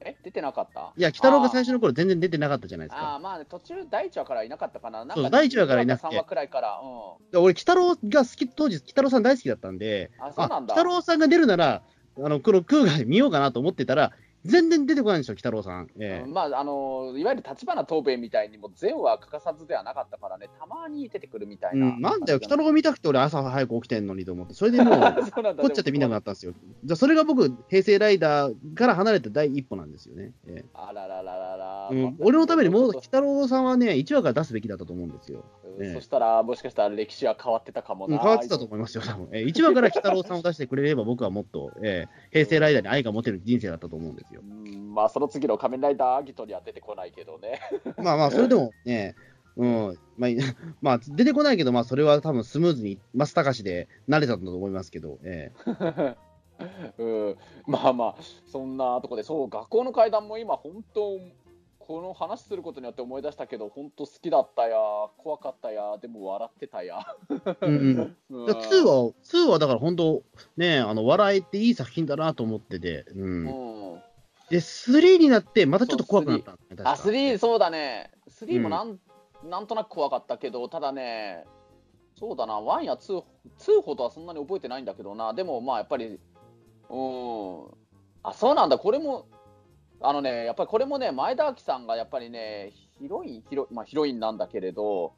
[0.04, 0.92] え、出てなかった？
[0.96, 3.14] いや、鬼太郎が最初の頃全然出てなかったじゃないですか。
[3.14, 4.98] あーまあ、途中、第1話からいなかったかな。
[5.00, 6.80] なんかそう第一話からいなくて3話くらいから。
[6.82, 7.30] うん。
[7.30, 10.74] で俺、鬼太郎が好き、当時、鬼太郎さん大好きだったんで、あ、そうなんだ。
[10.74, 11.82] 鬼太郎さんが出るなら、
[12.16, 14.12] あの、このクーガで見ようかなと思ってたら、
[14.44, 15.88] 全然出てこないんですよ、鬼太郎さん。
[15.98, 21.86] ええうんまあ、あのいわゆる立花東兵衛みたいにも全話欠かさずではなかったからね、たまに出てくるみたいうな。
[21.96, 25.00] ん、なんだよ、鬼太郎が見たくて俺朝早く起きてんのにと思って、それでもう、そ
[25.40, 26.52] うなんだ凝っちゃって見なくなったんですよ。
[26.84, 30.32] じゃあそれが僕、平成ライダーから離れた第一歩なんですよね。
[30.46, 35.38] ええあららららら、うんまあ俺のためにもう、鬼太郎さんはね、1話から出すべきだったと思うんですよ。
[35.38, 38.18] うんええそしたら、もしかしたら歴史は変わってたかもうんな。
[38.18, 39.28] 変わってたと思いますよ、多分。
[39.32, 44.33] ええ1話から鬼太郎さんを出してくれれば、僕はもっと、ええ平成ライダーに愛が持てる人生だったと思うんですよ。
[44.40, 47.60] うんまあ、その次の仮面ライダーアギトには出てこないけどね。
[47.98, 49.14] まあまあ、それでもね、
[49.56, 50.36] うん、まあ、い
[50.80, 55.52] まあ、出てこないけど、まあ、それは多分スムーズに、マスタカシで慣れたんだと思いますけど、え
[56.98, 61.18] うん、まあまあ、そんなとこで、そう、学校の階段も今、本当、
[61.86, 64.76] この話することによって思い出したけど、本当好きだったや、
[65.18, 67.00] 怖かったや、でも笑ってたや。
[67.60, 68.16] えうんうん。
[68.30, 70.22] うんだから2は、2はだから本当、
[70.56, 73.46] ね、あの、笑えていい作品だなと思ってて、うん。
[73.46, 73.73] うん
[74.50, 76.52] で、3になって、またちょっと怖くなった
[76.90, 78.10] あ、3、そうだね。
[78.30, 78.98] 3もなん,、
[79.42, 81.46] なんとなく怖かったけど、ただね、
[82.18, 83.22] そうだな、1や2、
[83.58, 86.20] 2ほどはそんなに覚えてないんだけどな、でもまあやっぱり、
[86.90, 87.66] うん、
[88.22, 89.26] あ、そうなんだ、これも、
[90.00, 95.14] あのね、やっぱりこれもね、前田亜紀さんがやっぱりね、ヒロイン、ヒロ,、まあ、ヒロインなんだけれど、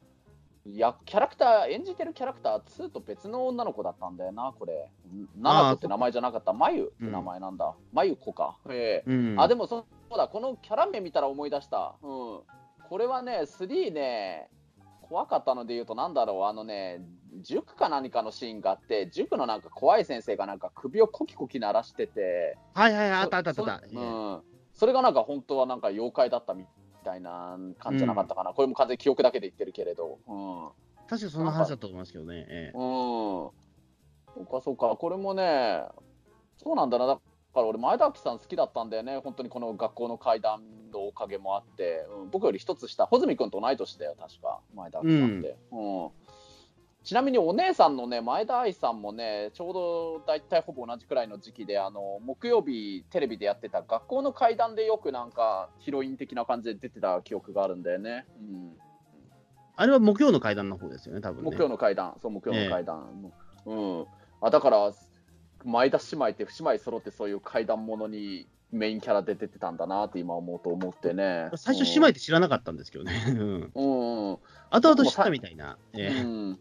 [0.73, 4.89] いや、キャラクター、演じてるキャラクター2と別の女の子だったんだよな、これ。
[5.37, 7.73] ナナコって名前じゃなかった、まゆって名前なんだ。
[7.93, 8.57] まゆ子か。
[8.69, 9.09] ええ。
[9.09, 9.39] うん。
[9.39, 12.09] あでもそうだこのキャラ名見たら思い出した、うん、
[12.89, 14.49] これはね3ね
[15.01, 16.43] 怖かったので言うとなんだろう。
[16.43, 17.01] あのね
[17.41, 22.57] 塾か何かのシーンがあって塾のなんか怖い先生がなんか首をコキコキ鳴らしてて。
[22.73, 23.99] はいはいはい、あったあったあったう
[24.37, 24.41] ん、
[24.73, 26.65] それがなんか本当はなんか妖怪だったみ
[27.03, 30.19] たいな感じじゃなかったかな、これも完全に記憶だけで言ってるけれど。
[30.27, 30.69] うん。
[31.07, 32.45] 確かそんな話だったと思いますけどね。
[32.49, 32.77] ええ。
[32.77, 32.81] うん。
[32.81, 33.53] そ
[34.41, 34.95] うかそうか。
[34.95, 35.83] これもね
[36.57, 37.07] そうなんだな。
[37.07, 37.21] だか
[37.55, 39.17] ら俺前田明さん好きだったんだよね。
[39.19, 44.59] 本当にこの学校の階段のおかげもあって、うん、僕より一つ下穂積君と同い年だよ確か。
[44.75, 46.09] 前田明さんって、うん
[47.07, 58.73] ちなみにお姉さんのね前田愛さんもねちょうど大体ほぼ同じくらいの時期であの木曜日テレビでやってた学校の階段でよくなんかヒロイン的な感じで出てた記憶があるんだよね、うん、
[59.77, 61.51] あれは木曜の階段の方ですよね、多分ね。
[61.51, 63.31] 木曜の階段、そう、木曜の階段。
[63.67, 64.05] うん。
[64.41, 64.91] あ、だから、
[65.63, 71.51] 前田姉妹って、姉妹揃ってそういう階段ものにメインキャラで出てたんだなって今思うと思ってね。
[71.55, 73.23] 最初、姉妹って知らなかったんですけどね。
[73.27, 73.51] うんうん。
[73.51, 74.37] うん。
[74.71, 75.73] 後々知ったみたいな。
[75.73, 76.59] うええん。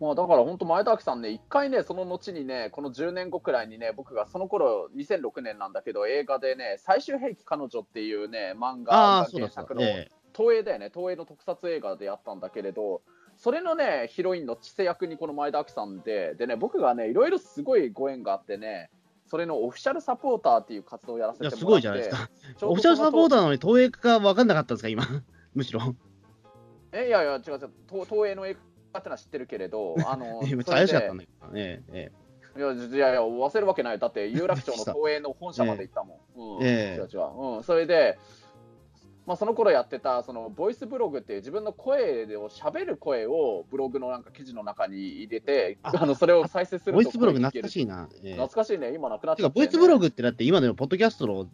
[0.00, 9.26] まあだから本当前田明さんね、一回ね、その後にね、この10年後くらいにね、僕がその頃2006年なんだけど、映画でね、最終兵器彼女っていうね、漫画。
[9.32, 13.00] 原作のえ東映だよね、東映の特撮映画でやったんだけれど、
[13.38, 18.90] それのね、ヒロインの千世役にこの前田明さんで、でね、僕がね、いろいろすごいご縁があってね、
[19.26, 22.28] それのオフィシャルサポーターっていう活動をやらせてもらって、すごいじゃないですか。
[22.62, 25.04] オフィシャルサポーターなのに、東映か分かんなかったんですか、今？
[25.54, 25.80] むしろ。
[26.92, 28.46] えいやいや、違う違う、東東映の
[28.96, 31.48] 映画ってのは知ってるけれど、 あの 怪しかったんだけど。
[31.54, 33.98] えええいや、いやいや、忘れるわけない。
[33.98, 36.58] だって、 有楽町の東映の本社まで行ったもん。
[36.58, 37.56] うん、えう違う。
[37.58, 38.18] うん、それで、
[39.26, 48.08] まあ、その頃やってた、その、ボイスブログって自分の声を喋る声をブログのなんか記事の中に入れて、ああの、それを再生すえるとボイスブログ懐かしいな。
[48.22, 48.94] ええ懐かしいね。
[48.94, 51.46] 今なくなってか、ボイスブログってだって今でもポッドキャストの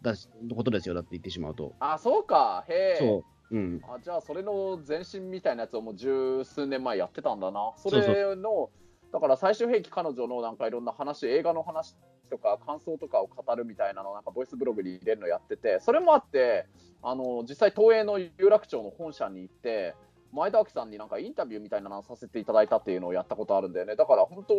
[0.55, 1.73] ことですよ、だって言ってしまうと。
[1.79, 2.63] あ、そうか。
[2.69, 3.23] へえ。
[3.49, 3.59] そう。
[3.59, 3.81] うん。
[3.83, 7.73] あじゃあそれの前身みたいなやつをもう十数年前やってたんだな。
[7.77, 8.69] それの
[9.11, 11.95] だから最終兵器彼女のなんかいろんな話映画の話
[12.31, 16.65] とか感想とかを語るみたいなのをなんかボイスブログに入れるのやっててそれもあって
[17.03, 19.93] あの実際東映の有楽町の本社に行って
[20.31, 24.55] 前田明さんになんかインタビューみたいなのをさせていただいたっていうのをやったことあるんだよねだから本当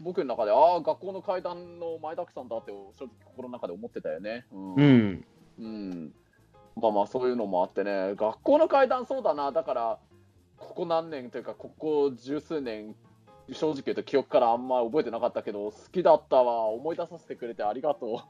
[0.00, 4.44] 僕の中でああ学校の階段の前田明さんだって正直心の中で思ってたよね。
[4.52, 5.24] うんうん。
[5.58, 6.12] うん、
[6.80, 9.98] まあまあそういうのもあってね、学校の階段そうだな、だから、
[10.58, 12.94] ここ何年というか、ここ十数年、
[13.52, 18.22] 正直言うと記憶からあんま覚えてなかったけど、好きだったわ、思い出させてくれてありがと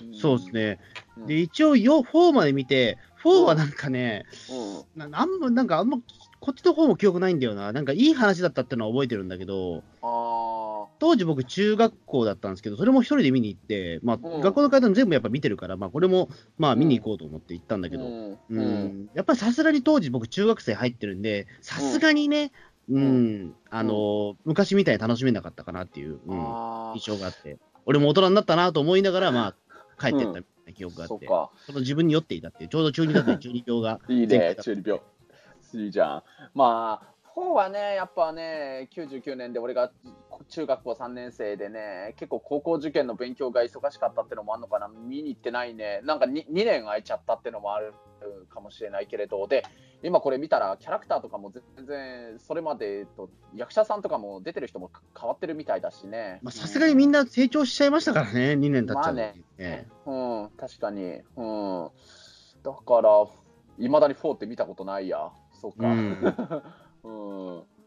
[0.00, 0.04] う。
[0.04, 0.50] ん そうです。
[0.52, 0.80] ね。
[1.16, 4.24] うんで、一応よ、4まで見て、4はなんかね、
[4.96, 5.98] うん、なあんま、なんかあんま、
[6.40, 7.72] こっちの方も記憶ないんだよな。
[7.72, 10.06] なんかいい話だったってのは覚えてるんだけど、あ
[10.98, 14.40] 当時僕中学校だったんですけど、それも一人で見に行って、まあ、うん。
[14.40, 18.38] 学校の階段全部やっぱ見てるから、まあ、これも、まあ、見に行こうと思って行ったんだーけど、うん。
[18.50, 18.58] うん。
[18.58, 19.10] うん。
[19.14, 22.52] やっぱりさすがに当時僕中学生入ってるんで、さすがにね、
[22.90, 23.54] うん、ん。
[23.70, 29.54] あの、昔みたいに楽しめなかったかなっていう、うん、あ印象があって、俺も大人になったなと思いながら、まあ、
[30.00, 31.26] 帰ってったみたいな記憶があって、
[31.66, 34.00] その自分に酔っていたっていう、ちょうど中二だったり 中二病が。
[34.08, 35.00] いいね、中二病。
[35.74, 36.22] いいじゃん。
[36.54, 39.92] まあ、4はね、やっぱね、99年で俺が
[40.48, 46.00] 中学校3年生でね、結構高校受験の勉強が忙しかったってのもあるのかな、見に行ってないね。
[46.04, 47.94] なんか 2, 2年空いちゃったってのもある
[48.48, 49.64] かもしれないけれど、で、
[50.02, 56.38] 今これ見たら、キャラクターとかも全然、それまでと役者さんとかも出てる人も変わってるみたいだしね。
[56.42, 60.14] まあさすがにみんな成長しちゃいましたからね、2年経っちゃうとまあねえう
[60.46, 61.20] ん、確かに。
[61.36, 61.90] うん。
[62.62, 63.26] だから、
[63.78, 65.30] いまだに4って見たことないや。
[65.60, 65.88] そっか。
[65.88, 67.64] うん。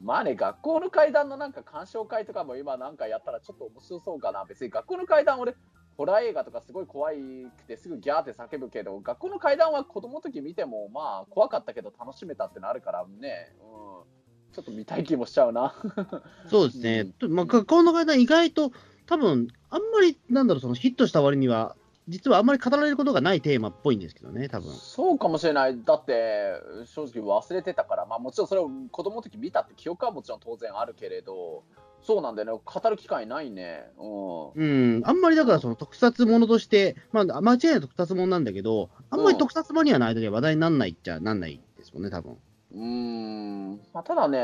[0.00, 4.44] まあね、学校の階段のなんか鑑賞会とかも今なんかやったらちょっと面白そうかな。
[4.46, 5.54] 別に学校の階段俺、
[5.96, 7.18] ホラー映画とかすごい怖い
[7.58, 13.54] くてすぐギャーって叫ぶけど、学校の階段は子供の時見てもまあ怖かったけど楽しめたってのあるからね。
[13.60, 14.20] うん。
[14.52, 15.74] ちょっと見たい気もしちゃうな。
[16.48, 18.72] そうですね、とまあ、学校の階段、意外と、
[19.06, 21.76] 多分あんまり、なんだろう、そのヒットした割には、
[22.10, 25.82] 実はあんまり語られることがないテーマっぽいんですけどね、多分そうかもしれない。
[25.84, 31.62] だって、正直忘れてたから、まあもちろんそれを子供の時見たって記憶はもちろん当然あるけれど、
[32.02, 32.60] そうなんだよね。
[32.64, 33.84] 語る機会ないね。
[33.98, 34.96] うん。
[34.96, 42.38] うん、あんまりだから、その特撮ものとして、まあ、間違いない特撮ものなんだけど、あんまり特撮マニアの間では話題にならないっちゃなんないですもんね、多分
[42.72, 43.72] うーん。
[43.92, 44.38] まあ、ただね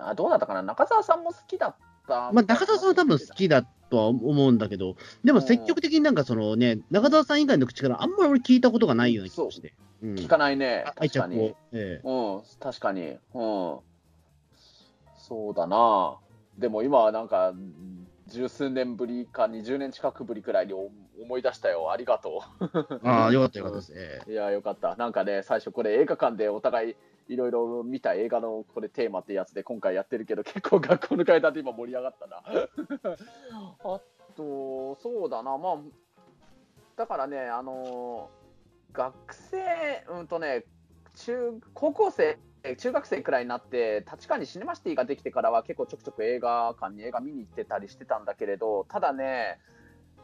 [0.00, 0.62] あ、どうだったかな。
[0.62, 2.32] 中澤さんも好きだった。
[2.32, 9.74] まあ、中澤さんは多分好きだとは思うんだけど、でも積極的になんかそのね、中澤さん以外の口からあんまり俺聞いたことがないような気がして。
[10.02, 10.84] うん聞かないね。
[10.96, 11.40] 愛着を確かに。。
[11.44, 13.02] ええうん、確かに。
[13.02, 13.18] うん。
[15.16, 16.16] そうだな。
[16.58, 17.54] でも今はなんか、
[18.26, 21.92] 十数年ぶりか20年近くぶりくらいに思思い出したよ。
[21.92, 23.00] ありがとう。
[23.06, 23.92] ああ、よかったよかったです。
[23.94, 24.96] ええいや、よかった。
[24.96, 26.96] なんかね、最初これ映画館でお互い
[27.28, 32.42] いろいろ見た映画のこれテーマってやつで今回やってるけど、 結構学校の階段で今盛り上がったな。
[33.84, 34.00] あ
[34.36, 35.78] と、そうだな、まあ、
[36.96, 38.30] だからね、あの
[38.92, 40.64] 学生、うんとね、
[41.16, 42.38] 中、高校生、
[42.76, 49.58] 中学生くらいになって、立川にシネマシティができてからは結構ちょくちょく映画館に映画見に行ってたりしてたんだけれど、ただね、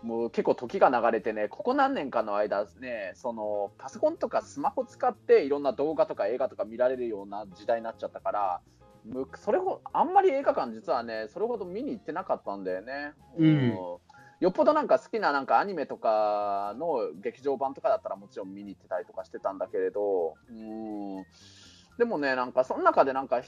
[0.03, 8.61] もう結構時が流れてね、ここ何年かの間ね、そのパソコンとかスマホ使っていろんな動画とか映画とか見られるような時代になっちゃったから、
[9.05, 13.13] むそれほあんまり映画館実はね、それほど見に行ってなかったんだよね。
[13.37, 13.79] うん。
[14.41, 21.25] よっぽどなんか好きななんかアニメとかの劇場版とかだったらもちろん見に行ってたりとかしてたんだけれど、うん、
[21.99, 23.43] でもね、なんかその中でなんか、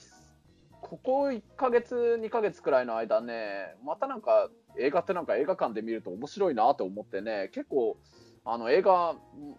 [0.91, 7.97] ここ1ヶ月、2ヶ月くらいの間ね、またなんか映画ってなんか映画館で見ると面白いなと思ってね、結構
[8.45, 9.15] あの映画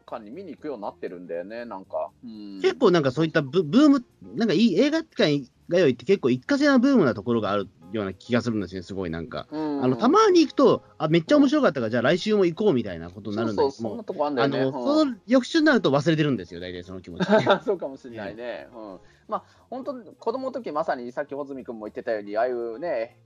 [0.05, 2.09] 館に見に行くようになってるんだよね、なんか。
[2.25, 9.47] うん結構なんかそういったブブーム、なんかいい映画館がよいって結構一過性なブームなところがあるような気がするんですね、すごいなんか。
[9.51, 14.59] うんあのたまに行くと、あ、めっちゃ面白かったから、じゃあ来週も行こうみたいなことになるんだそうそう、けそんなとこあんだあよね。
[14.59, 17.25] の、その翌週になると忘れてるんですよ、大体その気持ち。
[17.63, 18.67] そうかもしれないね。
[18.75, 18.99] うん、
[19.31, 23.17] まあ本当子供の時まさにさっき穂積君も言ってたようにああいうね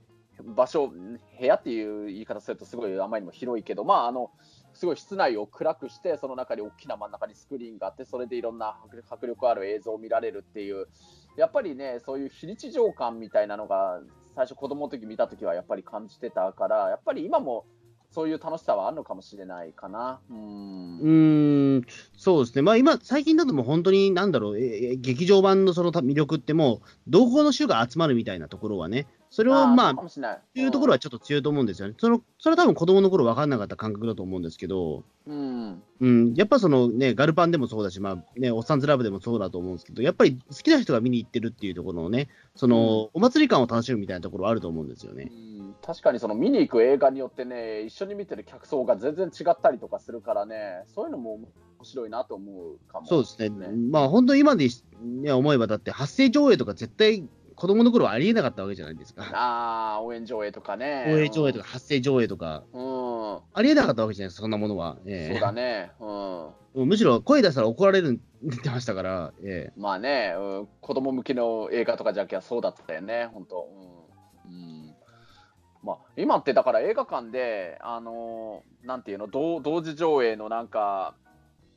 [0.42, 4.30] 場所部屋っていう言い方するとすごいあまりにも広いけどまああの
[4.74, 10.86] すごい室内を暗くしてその中に大きな真ん中にスクリーンがあってそれでいろんな迫力迫力ある映像を見られるっていう
[11.36, 14.00] やっぱりねそういう非日常感みたいなのが
[14.34, 17.64] 最初子供の時見た時はやっぱり感じてたからやっぱり今も
[18.16, 20.20] そういう楽しさはあるのかもしれないかな。
[20.30, 20.98] うん。
[21.00, 30.36] うーん、そうですね、まあ今、最近だともう本当に、なんだろう、えー劇場版のその魅力ってもう、同胞の種が集まるみたいなところはね、それをまあ、そうかもしれない。
[30.36, 31.94] っていうところはちょっと強いと思うんですよね。
[31.98, 35.82] そのそれは多分子供の頃分かんなかった感覚だと思うんですけど、うん。
[36.00, 45.30] うん、やっぱそのね、ガルパンでもそうだし、まあね、おっさんずラブでもそうだと思うんですけど、やっぱり好きな人が見に行ってるっていうところのね、その、お祭り感を楽しむみたいなところはあると思うんですよね。
[45.30, 51.48] うん確かにその見に行く映画によってね、一緒に見てる客層が全然違ったりとかするからね、そういうのも面
[51.82, 53.06] 白いなと思うかも。
[53.06, 53.68] そうですね。
[53.90, 54.68] まあ本当今で、
[55.02, 59.24] ね、思えば、だって発声上映とか絶対子供の頃はありえなかったわけじゃないですか。
[59.32, 61.06] ああ、応援上映とかね。
[61.08, 62.64] 応援上映とか発声上映とか。
[62.74, 63.32] うん。
[63.32, 63.40] うん。
[63.54, 64.98] ありえなかったわけじゃないですか、そんなものは。
[65.06, 65.90] ええそうだね。
[66.74, 66.88] うん。
[66.88, 73.62] むしろ声出したら怒られるって言ってましたから、えまあね、うん、子供向けの映画とかじゃきゃそうだったよね、本当。
[73.62, 73.95] うん。
[75.86, 75.98] うん。
[75.98, 81.14] まあ、今ってだから映画館で、あのーなんていうの、同同時上映のなんか、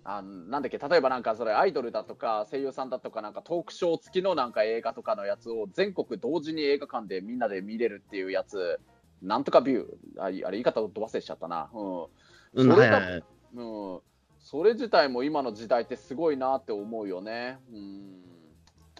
[0.03, 8.79] あなんだっけ、例えばなんかそれアイドルだとか声優さんだとかなんかトークショー付きのなんか映画とかのやつを全国同時に映画館でみんなで見れるっていうやつ、
[9.21, 11.69] なんとかビュー、ああれ言い方ど忘れしちゃったな。
[11.73, 12.69] うん。
[12.69, 13.21] それが。
[13.55, 13.99] うん、
[14.39, 17.59] それ自体も今の時代ってすごいなって思うよね。
[17.71, 18.21] うん、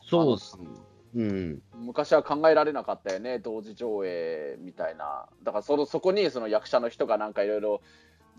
[0.03, 0.67] そうですね。
[1.15, 1.61] うん。
[1.73, 5.27] 昔は考えられなかったよね、同時上映みたいな。
[5.43, 7.81] だからそのそこにその役者の人がなんかいろいろ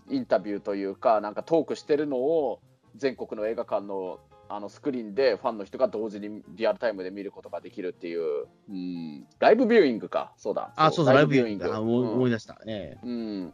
[0.09, 2.59] インタビューというか、なんかトークしてるのを
[2.95, 4.19] 全国の映画館の
[4.53, 10.73] あのスクリーンでファンの人が同時にリアルタイムで見ることができるっていう、うん、ライブビューイングか、そうだ。
[10.75, 12.59] あ、そうライブビューイング思い出した。
[12.67, 13.53] ええうん、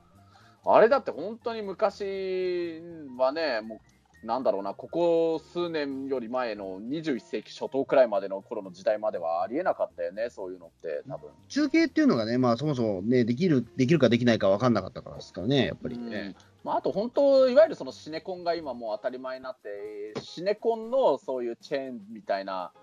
[0.66, 2.82] あれだって本当に昔
[3.16, 3.80] はね、もう
[4.24, 16.36] なんだろうな、ここ数年より前の21世紀初頭くらいまでの頃の時代まではありえなかったよね、そういうのって、多分中継っていうのがね、まあそもそもね、できる、できるかできないか分かんなかったからですからね、やっぱりうんね。
[16.64, 22.74] まあ、あと本当、いわゆるそのシネコンが今もう当たり前になって、シネコンのそういうチェーンみたいな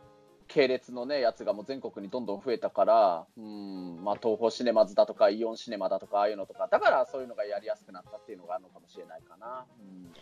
[0.47, 9.67] 系列のね、やつがもう全国にどんどん増えたから、うんまあ、東宝シネマズだとか、イオンシネマだとか、ああいうのとか、だからそういうのがやりやすくなったっていうのがあるのかもしれないかな。
[9.81, 10.15] うん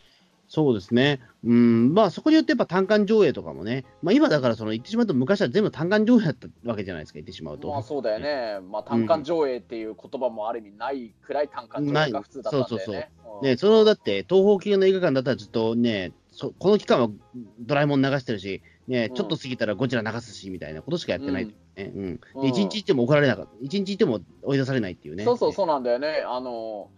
[0.54, 1.20] そうですね。
[1.46, 7.70] うん、まあそこによってやっぱ単館上映とかもね、まあ今だからその言ってしまうと昔は全部単館上映だったわけじゃないですか、言ってしまうと。
[7.70, 12.68] まあそうだよね、まあ、単館上映っていう言葉もある意味ないくらい単館上映が普通だったんだよね。
[12.68, 13.38] ないそうそう。
[13.40, 13.48] うん。
[13.48, 17.08] ね、そのだって東方系の映画館だったらずっとね、そこの期間は
[17.60, 19.14] ドラえもん流してるし、ね、うん。
[19.14, 21.54] ちょっと過ぎたらゴジラ流すしみたいなことしかやってない、ね。
[21.76, 22.20] うん。
[22.34, 22.42] うん。
[22.42, 25.24] で一日行っても怒られなかった、一日行っても追い出されないっていうね。
[25.24, 26.90] そうそうそうなんだよね、あの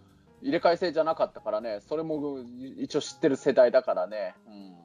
[0.45, 2.37] 入れ替え制じゃなかったからね、それも
[2.77, 4.35] 一応知ってる世代だからね。
[4.47, 4.75] うん。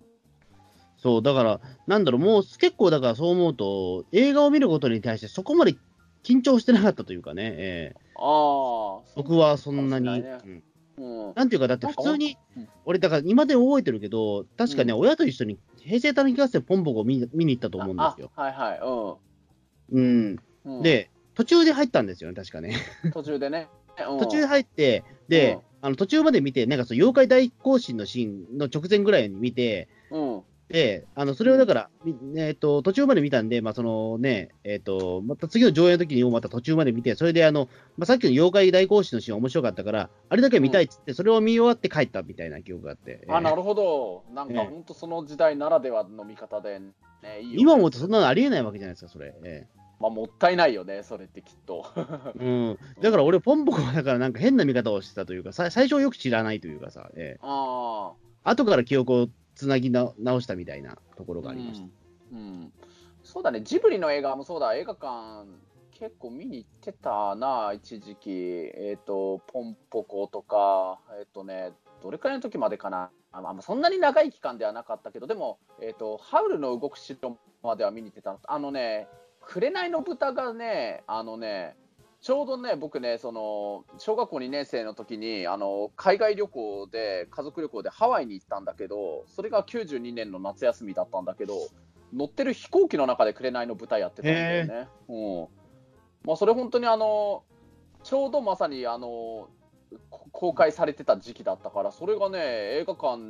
[0.97, 5.77] そう、だから、なんだろう、もう結構だからそう思うと、映画を見ることに対してそこまで
[6.25, 8.01] 緊張してなかったというかね、ええ。
[8.17, 10.63] ああ、僕はそんなに、ないうん。
[10.97, 15.01] うん、なんていうか、だって普通にうん、俺、だから今でも覚えてるけど、確かね、うん。
[15.01, 18.31] 親と一緒に平成たぬき合戦ポンポコを見に見に行ったと思うんですよ。
[18.35, 18.81] あはいはい、
[19.93, 20.01] うん。
[20.01, 20.01] う
[20.33, 20.37] ん。
[20.65, 22.77] うん、で、途中で入ったんですよね、確かね。
[23.13, 44.69] 途中でね、うん途中で入って、で、あの途中まで見て、なんかその妖怪大行進のシーンの直前ぐらいに見て、うん、で、あのそれをだから、みえっと途中まで見たんで、まあそのねえっとまた次の上映の時にもまた途中まで見て、それであの、まあ、さっきの妖怪大行進のシーン面白かったから、あれだけ見たいっつって、それを見終わって帰ったみたいな記憶があって、あなるるほど、なんかええ。
[44.69, 46.93] 本当その時代ならではの見方で、ね、
[47.57, 49.35] 今思うとそんなのありえないわけじゃないですか、それ。
[49.43, 49.67] え
[50.01, 51.87] まあ、もったいないよね、それってきっと。
[52.41, 57.39] え うん、だから俺、ポンポコはだからなんか変な見方をしてたというか、さ最初はよく知らないというかさ、ええ。
[57.43, 61.87] あ後から記憶をつなぎな直したみたいなところあ、がありました。
[62.33, 62.39] うん。
[62.39, 62.73] うん。
[63.23, 65.47] そうだね、ジブリの映画もそうだ、映画館、
[65.93, 79.09] 結構見に行ってたな、一時期、えっ、と、ポンポコとか、えっ、とね、どれくらいの時までかな、あまあ、そんなに長い期間ではなかったけど、でも、えっ、と、ハウルの動く城までは見に行ってたあのね、
[79.51, 81.75] 紅の豚がね、あのね、
[82.21, 91.55] ちょうどね、僕ね、その小学校2年生の時にあの海外旅行で、家族旅行でハワイに行ったんだけど、それが92年の夏休みだったんだけど、
[92.13, 94.89] 乗ってる飛行機の中で紅の豚やってたんだよね。
[95.09, 95.49] うん
[96.25, 97.43] まあ、それ本当にあの
[98.05, 99.51] ちょうどまさにあのこ
[100.33, 102.39] 公開されてた時期だったから、それがね、
[102.79, 103.21] 映画館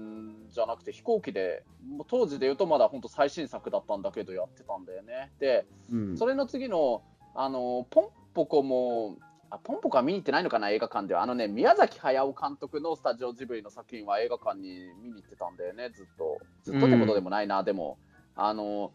[0.51, 1.65] じゃなくて飛行機で、
[2.09, 5.33] 当時で言うとまだ本当最新作だったんだけど、やってたんだよね。
[5.39, 7.03] で、うんそれの次の、
[7.35, 9.17] あのポンポコも、
[9.49, 11.23] あポンポコは見に行ってないのかな、映画館では。
[11.23, 16.39] あのね、宮崎駿監督のスタジオジブリの作品は映画館に見に行ってたんだよね、ずっと。
[16.63, 17.99] ずっとってことでもないな、でも。
[18.37, 18.93] あの、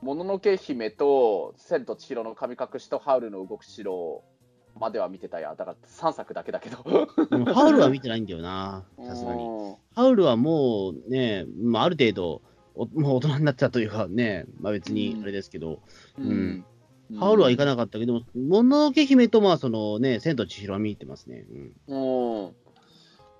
[0.00, 4.24] もののけ姫と、千と千尋の神隠しとハウルの動く城
[4.80, 5.54] までは見てたや。
[5.54, 6.78] だから3作だけだけど。
[7.52, 9.44] ハウルは見てないんだよな、さすがに。
[9.44, 12.42] うんハウルはもうね、まあ、ある程度、
[12.76, 15.80] おもう大人になっちゃったというかね、まあ、別にあれですけど、
[16.16, 16.64] うん
[17.18, 21.44] ハウルは行かなかったけども、もののけ姫と、まあ、そのね、千と千尋は見てますね。
[21.88, 22.44] うんうん。
[22.44, 22.50] や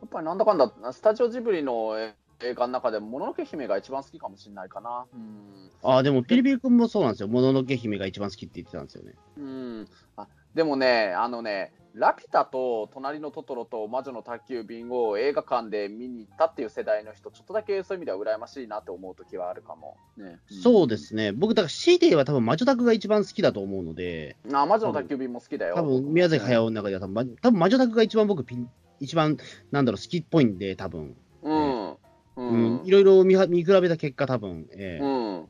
[0.06, 5.06] っぱりなんだかんだ、スタジオジブリのえ映画の中でも、もののけ姫が一番好きかもしれないかな。
[5.12, 5.70] うん。
[5.82, 7.28] ああ、でも、ピリピリ君もそうなんですよ。
[7.28, 9.14] もののけ姫が一番好きって言ってたんですよね。
[9.36, 9.88] うん、
[10.22, 19.96] あでもね、あのね、ラピュタと隣のトトロと魔女の宅急便を映画館で見に行ったっていう世代の人、ちょっとだけそういう意味では羨ましいなって思う時はあるかも。
[20.16, 21.32] ね、そうですね。
[21.32, 24.56] 僕、だから C で言えば多分魔女宅が一番好きだと思うので、うん。
[24.56, 25.74] あ魔女の宅急便も好きだよ。
[25.74, 29.36] 多分宮崎駿の中では多分、ま多分魔女宅が一番僕ピン一番、
[29.72, 31.90] なんだろう、好きっぽいんで、多分うん。
[31.90, 31.96] う
[32.36, 32.86] うんん。
[32.86, 35.48] いろいろ見比べた結果、多分ええうん。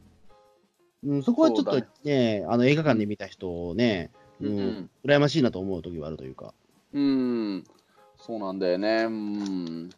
[1.02, 4.10] うん、そこはちょっとね、あの映画館で見た人をね、
[4.40, 6.54] ううんん、羨ましいなと思う時はあるというか。
[6.92, 7.64] うん、
[8.16, 9.04] そうなんだよね。
[9.04, 9.90] うん、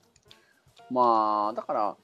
[0.90, 1.96] まあ、だから、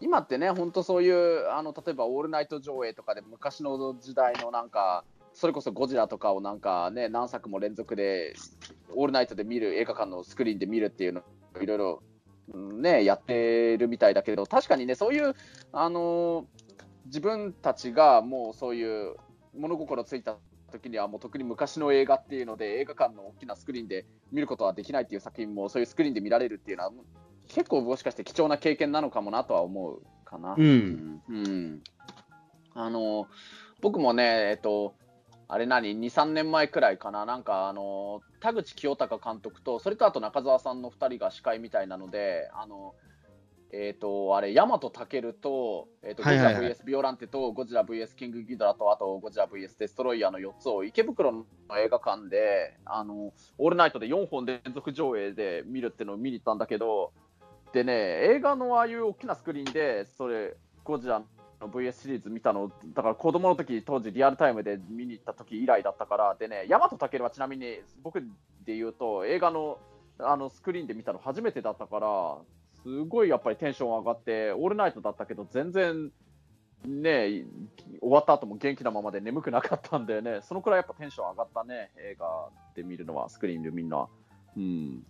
[0.00, 8.34] 今ってね、本当そういう、あの例えばオールナイト上映とかで、昔の時代のなんか、それこそゴジラとかをなんかね、何作も連続で、
[8.94, 11.22] オールナイトで見る、映画館のスクリーンで見るっていうの、
[11.60, 12.02] いろいろ、
[12.52, 15.34] うんね、やってるみたいだけど、確かにね、そういう、
[15.72, 16.46] あの
[17.06, 19.16] 自分たちがもうそういう
[19.54, 20.36] 物心ついた
[20.72, 26.92] 時にはもう特に昔の映画っていうので映画館の大きなスクリーンで見ることはできないっていう作品もそういうスクリーンで見られるっていうのは
[27.48, 30.54] 結構もしかして貴重な経験なのかもなとは思うかな。
[30.56, 31.20] うん。
[31.28, 31.82] うんうん
[32.74, 33.28] あの
[33.82, 34.94] 僕もね、えっと、
[35.48, 42.94] あれ何、2、3年前くらいかな、なんかあの田口清隆監督と、それとあと中澤さんの2人が司会みたいなので、あの
[43.74, 51.46] えっ、と、あれ、ヤマトタケルと、えっ、と、ゴジラ VS ビオランテと、ゴジラ VS キングギドラと、あと、ゴジラ VS デストロイヤーの4つを池袋の
[51.78, 57.12] 映画館で、あの、オールナイトで4本連続上映で見るっていうのを見に行ったんだけど、
[57.72, 57.94] でね、
[58.34, 60.54] 映画のああいう大きなスクリーンで、それ、
[60.84, 61.22] ゴジラ
[61.58, 68.20] の VS シリーズ見たの、だから子供の時当時リアルタイムで見に行った時以来だったから、でね、ヤマトタケルはちなみに僕
[68.66, 69.78] で言うと、映画の
[70.18, 72.38] あのスクリーンで見たの初めてだったから、
[72.82, 76.10] すごいやっぱりテンション上がって、オールナイトだったけど、全然
[76.84, 77.44] ね、
[78.00, 84.08] 終わった後も元気なままで眠くなかったんだよね、そのくらいやっぱテンション上がったね、映画で見るのは、スクリーンでみんな。
[84.56, 85.04] うん、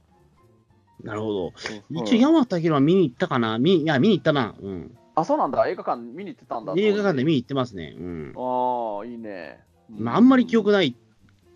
[1.03, 1.53] なるほど。
[1.91, 3.59] うん一応、山田明は見に行ったかな？
[3.59, 4.55] 見いや、見に行ったな。
[4.61, 4.99] うん。
[5.15, 6.75] あ、そうなんだ、映画館見に行ってたんだ。
[6.77, 7.95] 映画館で見に行ってますね。
[7.99, 8.33] うん。
[8.37, 9.61] ああ、いいね。
[9.91, 10.73] まあ、あんまり記憶い。
[10.73, 10.97] ない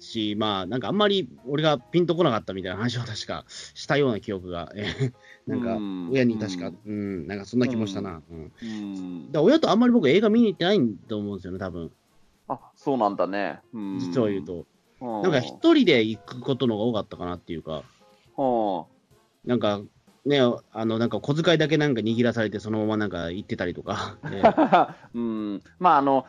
[0.06, 5.12] し、まあ、なんかあんまり俺がピンとこなかったみたいな話を 確かしたような記憶が、えー
[5.46, 8.20] なんかうん、親に確か、うん、なんかそんな気もしたな。
[8.28, 8.52] うん。
[8.60, 11.92] うんだ親とあんまり僕映画見に行ってないと思うんですよね、多分。
[12.48, 13.60] あ、そうなんだね。
[13.72, 14.44] うん実を言う。
[14.44, 14.66] と。
[15.00, 17.84] ななんか一人で行くことの方が多かったかなっていうか、
[19.44, 19.82] なんか、
[20.24, 24.16] ね、あの、なんか小遣いだけなんか握らされて、そのままなんか行ってたりとか。
[24.32, 26.26] えーうん、まああの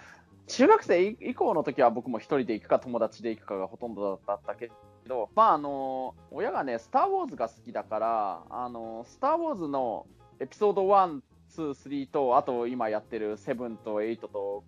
[0.47, 4.71] 中学生以降の時は僕も一人で行くか友達で行くかがほとんどだったけ
[5.07, 10.07] ど、まああの親がね、スター・ウォーズが好きだから、あのスター・ウォーズの
[10.39, 11.21] エピソード1、
[11.57, 14.63] 2、3と、あと今やってる7と8と、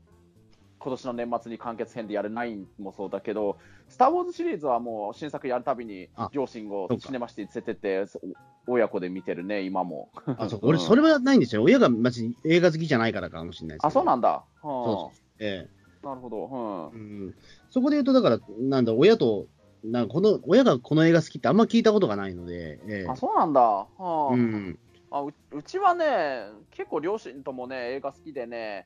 [0.80, 3.58] 今年の年末に完結編でやる9もそうだけど、
[3.88, 8.20] スター・ウォーズシリーズはもう新作やるたびにあ両親をシネマシティ連れてって、そ
[8.68, 10.10] 親子で見てるね、今も。
[10.38, 11.64] あそう俺、それはないんですよ。
[11.64, 13.86] 親が別に映画好きじゃないからかもしれないです。
[13.88, 14.44] あ、そうなんだ。
[14.62, 16.46] そうそええなるほど。
[16.94, 17.36] うんうん、
[17.70, 19.48] そこで言うと、だから、なんだ、親と、
[19.84, 23.62] なんかこの親がこの映画好きってあんま聞いたことがないので、ええあ、そうなんだ。
[23.62, 24.80] はあうん、
[25.10, 28.86] あううちはね、結構両親ともね、映画好きでね、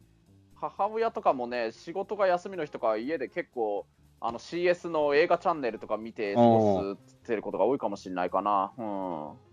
[0.56, 3.86] 母親とかもね、仕事が休みの日とか、家で結構、
[4.20, 8.72] あの CS の映画チャンネルとか見て過ごしてることが多いかもしれないかな。
[8.78, 9.53] うん。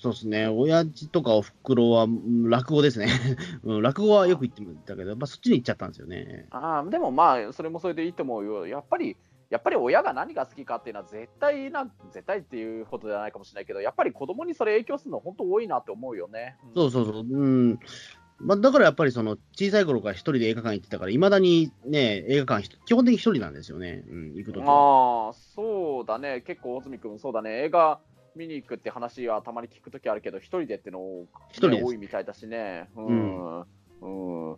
[0.00, 3.08] そうですね、親父とかおふくろはうん落語ですね、
[3.64, 6.46] うん、落語はよく行ってたけど、まあ、そっちに行っちゃったんですよね。
[6.50, 8.66] あーでもまあ、それもそれでいいと思うよ。
[8.68, 9.16] やっぱり、
[9.50, 16.56] やっぱり親が何が好きかっていうのは絶対な、絶対っていうことじゃないかもしれないけど、やっぱり子供にそれ影響するの本当多いなって思うよね。
[16.64, 17.78] うんそうそうそう、うん
[18.40, 24.60] まあ、だからやっぱりその小さい頃から一人で映画館行ってたから、いまだにね、映画館、基本的に一人なんですよね、うん、行くと。
[24.62, 27.98] ああ、そうだね、結構、大角君、そうだね、映画
[28.36, 33.64] 見に行くって話はたまに聞くときあるけど、一人でっての、ね、一人多いみたいだしね、うん、う
[34.54, 34.56] ん、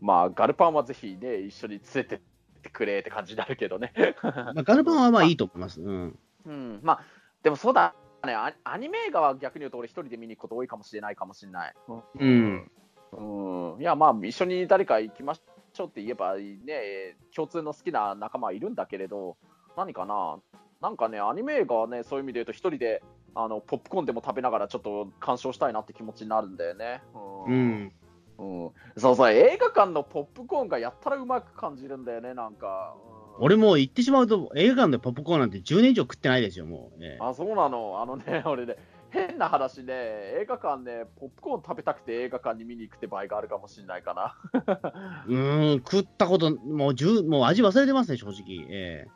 [0.00, 2.20] まあ、ガルパンはぜひね、一緒に連れてっ
[2.62, 3.92] てくれって感じになるけどね。
[4.22, 5.80] まあ、ガルパンはまあいいと思います。
[5.82, 7.04] うん、うん、まあ、
[7.42, 7.94] でもそうだ
[8.24, 11.74] ね、アアニメ映画は逆に言うと、俺、一人で見に行くこと多いかもしれないかもしれない。
[12.20, 12.70] うん、
[13.12, 19.36] うん、いや、まあ、一緒に誰か行きましょうって言えば、ね、共通の好きな仲間はいるんだけれど、
[19.76, 20.38] 何かな、
[20.82, 23.02] なんかね、アニメ映画はね、そういう意味で言うと、一人で
[23.36, 27.02] あのポップコーンでも食べながら、ちょっと鑑賞したいなって気持ちになるんだよね。
[27.46, 27.92] ううんん、
[28.38, 32.94] うんそうそう、映画館のポップコーンがやったらうまく感じるんだよね、なんか。
[33.16, 37.02] うん俺もう行ってしまうと、映画館でポップコーンなんて10年以上食ってないですよ、もう。
[37.02, 38.76] ええあ、そうなの、あのね、 俺ね、
[39.08, 44.36] 変な話ね、映画館ね、ポップコーン食べたくて映画館に見に行くって場合があるかもしれないかな。
[45.26, 48.66] うーん、食ったこと、もう十もう味忘れてますね、正直。
[48.68, 49.06] え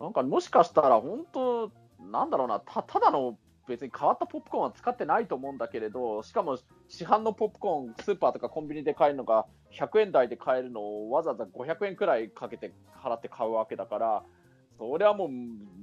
[0.00, 3.38] なんかもしかしたら本当、なんだろうな、たただの
[3.68, 12.72] 別に変わったポップコーンは使ってないと思うんだけれど、しかも市販のポップコーン、スーパーとかコンビニで買えるのが100円台で買えるのをわざわざ500円くらいかけて
[13.02, 14.22] 払って買うわけだから、
[14.78, 15.28] それはもう、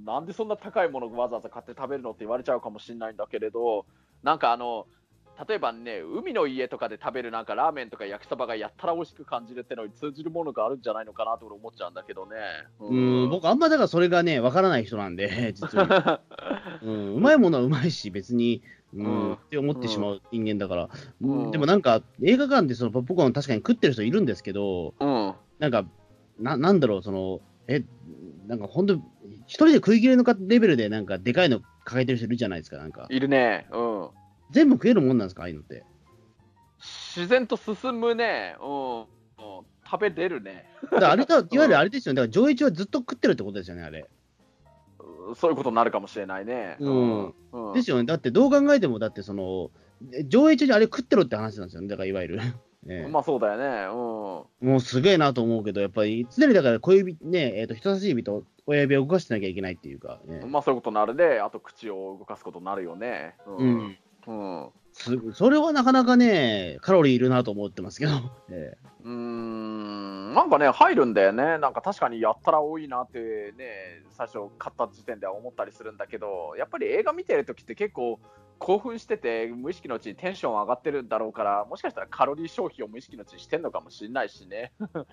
[0.06, 3.86] なんでそんな高いものをわざわざ買って食べるのって言われちゃうかもしれないんだけれど、
[4.24, 4.88] なんかあの、
[5.48, 12.36] 例えばね、海の家とかで食べるなんかラーメンとか焼きそばがやったら美味しく感じるってのに通じるものがあるんじゃないのかなと俺思っちゃうんだけどね。
[12.80, 16.22] うん、僕、あんまだからそれがね、わからない人なんで、 実は。
[16.82, 18.62] うん、うまいものはうまいし、別に、
[18.94, 20.90] うん、うんって思ってしまう人間だから。
[21.22, 25.34] うんでもなんか、映画館でそのポップコーン確かに食ってる人いるんですけど、うん。
[25.60, 25.86] なんか、
[26.40, 27.84] ななんだろう、その、え、
[28.48, 28.94] なんか本当、
[29.48, 33.08] 一人で食い切れのかレベルで、なんか、でかいの抱えてる人いるじゃないですか、なんか。
[33.10, 33.68] いるね。
[33.72, 34.10] うん。
[34.52, 35.84] 全部食えるもんなんですか、ああいうのって？
[37.16, 38.56] 自然と進むね。
[38.62, 39.00] うん。
[39.00, 39.06] うん
[39.88, 40.66] 食べれるね。
[41.00, 44.00] だあれと、いわゆるあれですよね、だから上映中はずっと食ってるってことですよね、あれ。
[45.00, 46.78] うんそういうことになるかもしれないね。
[46.80, 49.70] うんうんですよね、だってどう考えても、だってその、
[50.28, 52.40] 上映中にあれ食ってろって話なんですよね、だからいわゆる。
[52.88, 53.88] え えまあそうだよね。
[53.88, 60.52] もうすげえなと思うけど、やっぱり常にだから小指、ね、えっ、と、人差し指と親指を動かしてなきゃいけないっていうか、ねうん。
[60.52, 63.36] まあそういうことになるで、あと口を動かすことになるよね。
[63.48, 63.98] ううん。
[64.28, 64.70] うん。
[64.94, 68.12] すそれはなかなかね、カロリーいるなと思ってますけど、
[68.50, 78.20] えうーんなんかね、入るんだよね、なんか確かにやったら多いなってね、最初買った時点では思ったりするんだけど、やっぱり映画見てるときって結構
[78.58, 84.72] 興奮してて、無意識のうちにテンション上がってるんだろうから、もしかしたらカロリー消費を無意識のうちにしてんのかもしれないしね。
[84.80, 85.06] うん。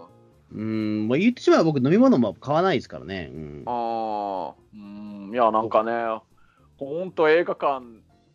[0.00, 3.30] えうん、まあ、言ってしまえば僕飲み物も買わないですからね。
[3.32, 3.62] うん。
[3.66, 5.92] ああ、うん、いや、なんかね、
[6.78, 7.84] ほんと映画館、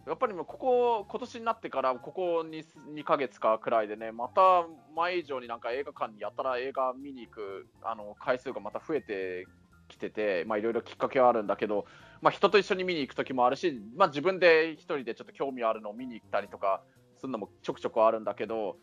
[0.05, 4.65] やっぱりもうここ、今年になってから、ここ 2, 2ヶ月かくらいでね、また
[4.95, 9.47] 前以上になんか映画館にやたら映画見に行くあの回数がまた増えて
[9.87, 11.85] きてて、まあいろいろきっかけはあるんだけど、
[12.21, 16.83] まあ人と一緒に見に行く時もあるし、まあ自分で一人でちょっと興味あるのを見に行ったりとか
[17.17, 18.75] するのもちょくちょくあるんだけど、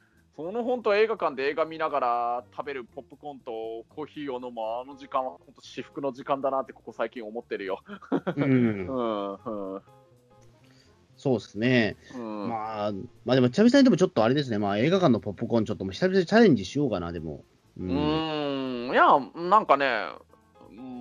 [0.43, 3.53] その本当映画館で映画見ながら食べるポップコーンと
[3.95, 7.82] コーヒーを飲むあの時間は本当至福の時間だなってここ最近思ってるよ。
[8.36, 9.34] うんう、ん
[9.74, 9.82] うん
[11.18, 11.99] そうですね。
[12.14, 12.93] うんまあ、
[13.26, 17.45] まあでも、久々にでもちょっとあれですね、まあ映画館のポップコーン、ちょっともう久々にチャレンジしようかな、でも。
[17.78, 20.07] ううーんいやなんかね、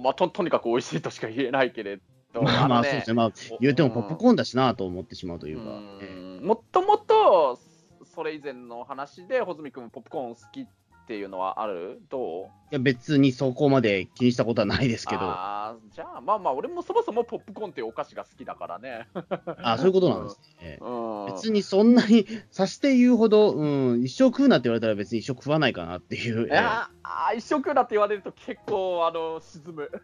[0.04, 2.02] まあ、ととにかく美味しいとしか言えないけれ
[2.34, 3.14] ど、まあまあ、のそうですね。
[3.14, 3.32] まあ、
[3.62, 5.64] 言うてもポップコーンだしなと思ってしまうというか。
[6.02, 7.60] えうんもっともっと
[8.20, 10.68] それ以前の話で、穂積君、ポップコーン好きっ
[11.08, 12.02] ていうのはある？
[12.10, 12.44] どう？
[12.44, 15.22] えいや、別にそこまで気にしたことはないですけど。
[15.22, 19.08] あーじゃあ、まあまあ、俺もそもそもポップコーンっていうお菓子が好きだからね。
[19.64, 20.80] あそういうことなんですね。
[20.84, 26.46] うん、別にそんなにさして言うほど、うん、一生食うなって言われたら別に一生食わないかなっていう。
[26.46, 29.90] いやあー一生食うなって言われると結構あの沈む。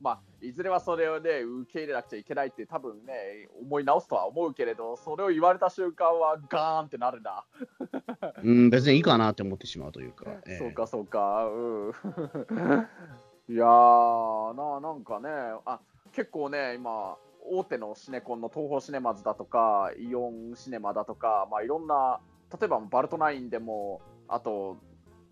[0.00, 7.44] まあ、いずれはそれをね、受け入れなくちゃいけないって多分ね、思い直すとは思うけれど、それを言われた瞬間はガーンってなるな。
[8.42, 10.24] うん、別にいいかなって思ってしまうというか。
[10.46, 11.46] ええそうか、そうか。
[11.48, 11.92] うん。
[13.52, 15.28] いやーな、なんかね、
[15.66, 15.80] あ
[16.12, 22.20] 結構ね、今、大手のシネコンの東宝シネマズだとか、イオンシネマだとか、まあ、いろんな、
[22.58, 24.78] 例えばバルトナインでも、あと、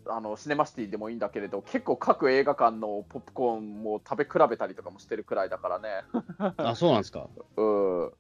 [0.09, 5.89] あのシネマシティでもいいんだけれど、結構各映画館のポップコーンも食べ比べたりとかもしてるくらいだからね。
[6.57, 7.29] あ、そうなんですか？
[7.57, 8.13] うん。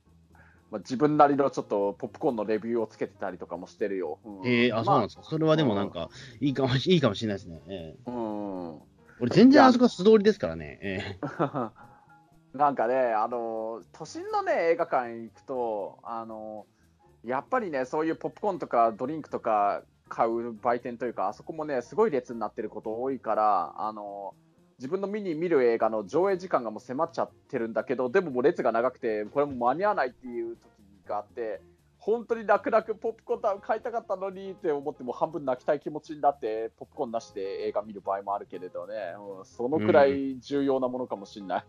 [0.70, 4.18] まあ、自分なりのちょっとポップコーンのレビューをつけてたりとかもしてるよ。
[4.24, 5.22] うんええあ、そうなんですか？
[5.22, 6.10] それはでもなんうんか、
[6.40, 7.62] いいかもしいいかもしれないですね。
[7.68, 8.68] ええうん。
[9.20, 10.78] 俺、全然あそこは素通りですからね。
[10.82, 11.18] ええ
[12.56, 16.66] なんかね、あの都心のね映画館行くと、あの
[17.24, 24.34] やっぱりね、そういうポップコーンとかドリンクとか買う売店というか、あそこもね、すごい列になってること多いから、あの
[24.78, 31.60] 自分の見に見る映画の上映時間がもう迫っちゃってるんだけど、でももう列が長くて、これも間に合わないっていう時があって、
[31.98, 38.94] 本当に泣く泣くポップコーン買いたかったのにって思って、も半分泣きたい気持ちになって、ポップコーンなしで映画見る場合もあるけれどね、
[39.38, 41.64] うんそのくらい重要なものかもしれない。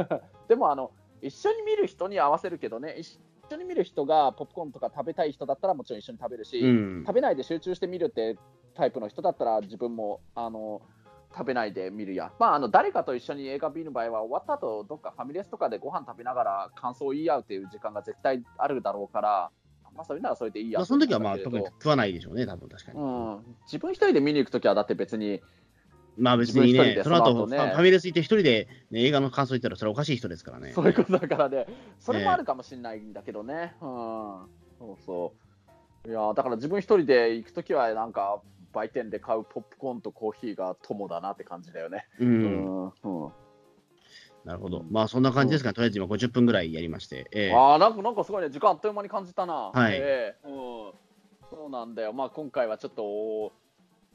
[0.48, 0.90] でもあの、
[1.20, 2.96] 一緒に見る人に合わせるけどね、
[3.52, 7.04] 緒に見る人がポップコーンとか食べたい人だったらもちろん一緒に食べるし、うん。
[7.06, 8.36] 食べないで集中して見るって
[8.74, 10.82] タイプの人だったら自分もあの
[11.32, 19.50] 食べないで見るや、まあ、あの誰かと一緒に映画見る場合は終わった後どっかファミレスとかでご飯食べながら感想を言い合うっていう時間が絶対あるだろうから、
[19.96, 22.98] まあ、それならそれでいいやまあ、その時はまあ、特に食わないでしょうね、多分確かに。
[22.98, 25.42] どうん、自分一人で見に行くときはだって別に
[26.16, 30.72] まあ別にね、その後ファミレス行って一人で、ね、映画の感想言ったらそれおかしい人ですからね。
[30.72, 31.66] そういうことだからね、
[31.98, 33.74] それもあるかもしれないんだけどね。
[33.80, 33.88] うん、
[34.78, 35.32] そうそ
[36.06, 36.10] う。
[36.10, 38.40] いや、だから自分一人で行くときは、なんか、
[38.72, 42.06] 売店で買うポップコーンとコーヒーが友だなって感じだよね。
[42.18, 42.24] う。
[42.24, 42.84] うんん。
[42.86, 43.32] うん
[44.44, 44.84] なるほど。
[44.90, 45.74] まあそんな感じですかね。
[45.74, 47.26] とりあえず今50分ぐらいやりまして。
[47.32, 49.70] ええああ、なんか、なんかすごいね、時間あっという間に感じたな。
[49.72, 50.52] はいええうん。
[51.48, 52.12] そうなんだよ。
[52.12, 53.52] まあ、今回はちょっと、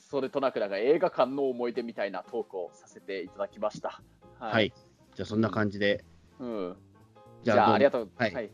[0.09, 4.01] それとなくなんか映画館の思い出みたいなトークをさせていただきました。
[4.39, 4.73] ははい。
[5.15, 6.03] じゃあ、そんな感じで。
[6.39, 6.75] うん、
[7.43, 8.51] じゃあ、じゃあ、ありがととう、はいはい、う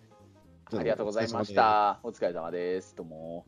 [0.80, 1.56] ありがとうございまし。
[1.56, 2.02] た。
[2.04, 2.94] お疲れ様です。
[2.98, 3.46] どうも。